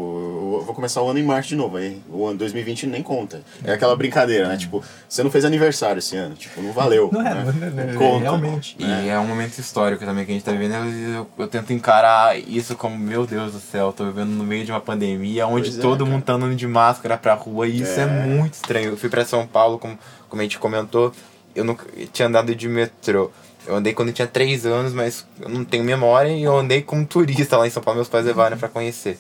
[0.59, 1.77] eu vou começar o ano em março de novo.
[1.77, 3.43] Aí o ano 2020 nem conta.
[3.64, 4.57] É aquela brincadeira, né?
[4.57, 6.35] Tipo, você não fez aniversário esse ano.
[6.35, 7.09] Tipo, não valeu.
[7.12, 7.44] Não é, né?
[7.44, 8.22] não é, não é, conta.
[8.22, 8.76] realmente.
[8.78, 10.74] E é um momento histórico também que a gente tá vivendo.
[10.74, 14.64] Eu, eu, eu tento encarar isso como, meu Deus do céu, tô vivendo no meio
[14.64, 16.11] de uma pandemia onde Pois é, todo cara.
[16.11, 18.06] mundo tá andando de máscara pra rua e isso é, É.
[18.06, 18.90] muito estranho.
[18.90, 19.98] Eu fui pra São Paulo, como,
[20.28, 21.12] como a gente comentou,
[21.54, 23.30] eu nunca eu tinha andado de metrô.
[23.66, 26.80] Eu andei quando eu tinha 3 anos, mas eu não tenho memória e eu andei
[26.80, 29.18] como turista lá em São Paulo, meus pais levaram pra conhecer.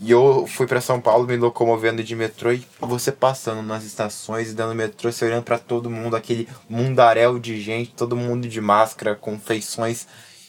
[0.00, 4.50] E eu fui pra São Paulo me locomovendo de metrô e você passando nas estações
[4.50, 8.60] e dando metrô, você olhando pra todo mundo, aquele mundaréu de gente, todo mundo de
[8.60, 10.06] máscara, com feições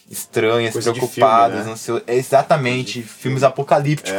[0.08, 1.70] estranhas, Coisa preocupadas, filme, né?
[1.70, 4.12] não sei, exatamente, filmes apocalípticos.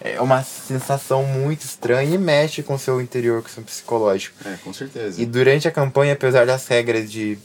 [0.00, 0.14] É.
[0.14, 0.20] É.
[0.20, 4.36] uma sensação muito estranha e mexe com o seu interior, com o seu psicológico.
[4.46, 5.20] É, com certeza.
[5.20, 7.38] E durante a campanha, apesar das regras de,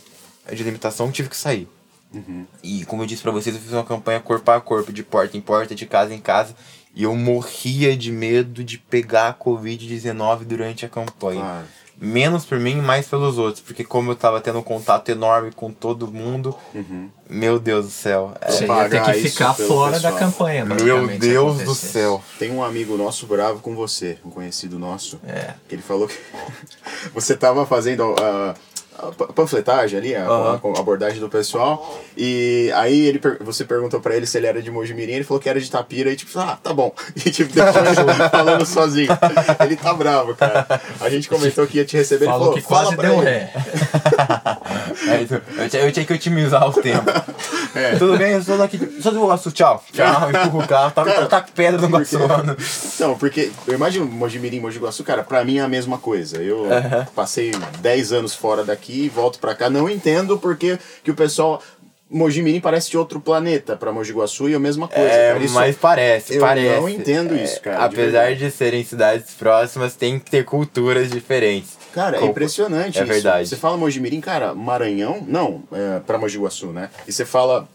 [0.51, 1.67] de limitação, tive que sair.
[2.13, 2.45] Uhum.
[2.61, 5.35] E como eu disse pra vocês, eu fiz uma campanha corpo a corpo, de porta
[5.37, 6.55] em porta, de casa em casa.
[6.95, 11.41] E eu morria de medo de pegar a Covid-19 durante a campanha.
[11.41, 11.65] Claro.
[11.99, 13.63] Menos por mim, mais pelos outros.
[13.63, 17.09] Porque como eu tava tendo um contato enorme com todo mundo, Uhum.
[17.29, 18.33] meu Deus do céu.
[18.41, 20.13] é- Você ia ter que ficar fora pessoal.
[20.13, 22.21] da campanha, meu Deus do céu.
[22.37, 25.53] Tem um amigo nosso bravo com você, um conhecido nosso, É.
[25.67, 26.17] que ele falou que
[27.13, 28.55] você tava fazendo a,
[28.99, 30.59] a panfletagem ali, a, Aham.
[30.75, 34.69] a abordagem do pessoal, e aí ele, você perguntou pra ele se ele era de
[34.71, 36.93] Mojimirim, ele falou que era de Tapira, e tipo, ah, tá bom.
[37.25, 39.09] E tipo, ele falando sozinho.
[39.63, 40.65] Ele tá bravo, cara.
[40.99, 43.29] A gente comentou que ia te receber, Falou ele que falou, quase fala deu pra
[43.31, 43.39] ele.
[43.39, 43.53] ré.
[45.07, 45.33] É isso.
[45.33, 47.03] eu, tinha, eu tinha que otimizar o tempo.
[47.75, 47.95] É.
[47.95, 48.77] Tudo bem, eu sou daqui.
[49.01, 49.83] Sou do Iguaçu, tchau.
[49.91, 50.91] Tchau, empurro o carro.
[50.91, 52.15] Tá, Cara, tá com pedra no porque-.
[52.95, 56.37] Então, porque eu imagino Mojimirim, Mogi Guaçu, cara, pra mim é a mesma coisa.
[56.37, 56.67] Eu
[57.15, 61.63] passei 10 anos fora daqui, volto pra cá, não entendo porque que o pessoal
[62.09, 65.09] Mojimirim parece de outro planeta pra Mogi Guaçu e a mesma coisa.
[65.09, 65.43] É, cara.
[65.43, 66.79] Isso- mas parece, eu parece.
[66.79, 68.39] não entendo isso, cara, de Apesar verdade.
[68.45, 71.71] de serem cidades próximas, tem que ter culturas diferentes.
[71.93, 73.11] Cara, é impressionante É isso.
[73.13, 73.49] verdade.
[73.49, 76.89] Você fala Mojimirim, cara, Maranhão, não, é, pra Mogi Guaçu, né?
[77.07, 77.67] E você fala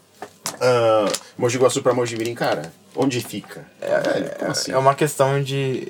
[0.61, 1.05] ah,
[1.37, 3.65] Mogi Guaçu pra Mojimirim, cara, onde fica?
[3.79, 4.71] Velho, como assim?
[4.71, 5.87] É uma questão de,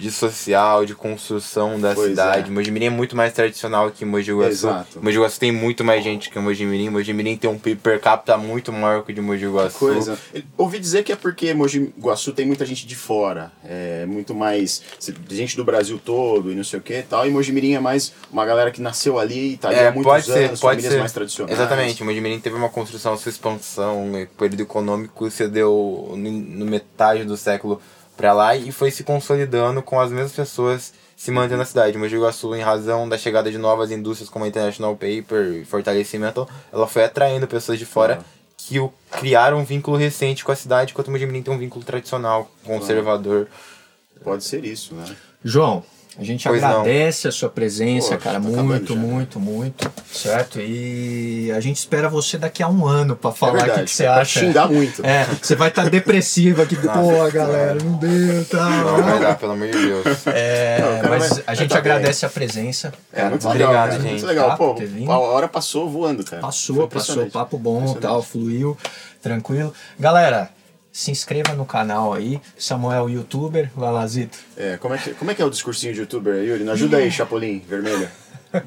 [0.00, 2.48] de social, de construção da Pois cidade.
[2.50, 2.52] é.
[2.52, 4.50] Mojimirim é muito mais tradicional que Mogi Guaçu.
[4.50, 5.00] Exato.
[5.02, 6.88] Mogi Guaçu tem muito mais gente que Mojimirim.
[6.90, 9.78] Mojimirim tem um PIB per capita muito maior que o de Mogi Guaçu.
[9.78, 10.18] coisa.
[10.56, 14.82] Ouvi dizer que é porque Mogi Guaçu tem muita gente de fora, é muito mais
[15.30, 18.12] gente do Brasil todo e não sei o que e tal, e Mojimirim é mais
[18.32, 20.76] uma galera que nasceu ali e tá ali há É, muitos pode ser, anos, pode
[20.76, 20.98] famílias ser.
[21.00, 21.58] mais tradicionais.
[21.58, 27.24] Exatamente, Mojimirim teve uma construção, sua expansão, o período econômico se deu no, no metade
[27.24, 27.80] do século
[28.16, 31.96] pra lá e foi se consolidando com as mesmas pessoas se mantendo na cidade.
[31.96, 36.46] Mogi Guaçu, em razão da chegada de novas indústrias como a International Paper e fortalecimento,
[36.72, 38.20] ela foi atraindo pessoas de fora
[38.56, 41.84] que o, criaram um vínculo recente com a cidade, enquanto o Mojimirim tem um vínculo
[41.84, 43.48] tradicional, conservador.
[44.22, 45.04] Pode ser isso, né?
[45.44, 45.84] João,
[46.18, 46.68] a gente Pois não.
[46.68, 48.98] agradece a sua presença, Poxa, cara, tá muito, já.
[49.00, 50.58] muito, muito, certo?
[50.60, 53.90] E a gente espera você daqui a um ano pra falar é o que, que
[53.90, 54.40] você acha.
[54.40, 55.04] xingar muito.
[55.04, 58.70] É, você vai estar depressivo aqui, pô, galera, não deu, tal.
[58.70, 60.26] Não vai dar, pelo amor de Deus.
[60.26, 61.92] É, Não, cara, mas mas a gente tá bem.
[61.92, 62.92] agradece a presença.
[63.12, 64.10] É cara, muito legal, obrigado, cara, gente.
[64.12, 64.48] Muito legal.
[64.50, 65.12] Tá, Pô, por ter vindo.
[65.12, 66.40] a hora passou voando, cara.
[66.40, 68.76] Passou, passou, papo bom, tal, fluiu,
[69.20, 69.72] tranquilo.
[69.98, 70.48] Galera,
[70.96, 72.40] se inscreva no canal aí.
[72.58, 74.38] Samuel, youtuber, Lalazito.
[74.56, 76.64] É, como, é que, como é que é o discursinho de youtuber, Yuri?
[76.64, 78.08] Me ajuda aí, Chapolin Vermelho.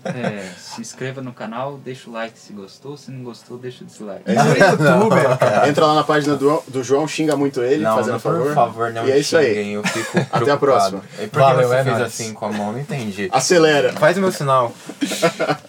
[0.06, 3.88] É, se inscreva no canal, deixa o like se gostou, se não gostou, deixa o
[3.88, 4.22] dislike.
[4.28, 4.60] É aí.
[4.60, 5.68] youtuber, cara.
[5.68, 8.44] Entra lá na página do, do João, xinga muito ele, Não, fazendo não, favor.
[8.46, 9.74] por favor, não E é isso aí.
[9.74, 11.02] eu fico Até a próxima.
[11.18, 12.74] E por que Valeu, você é fez assim com a mão?
[12.74, 13.28] Não entendi.
[13.32, 13.92] Acelera.
[13.94, 14.72] Faz o meu sinal.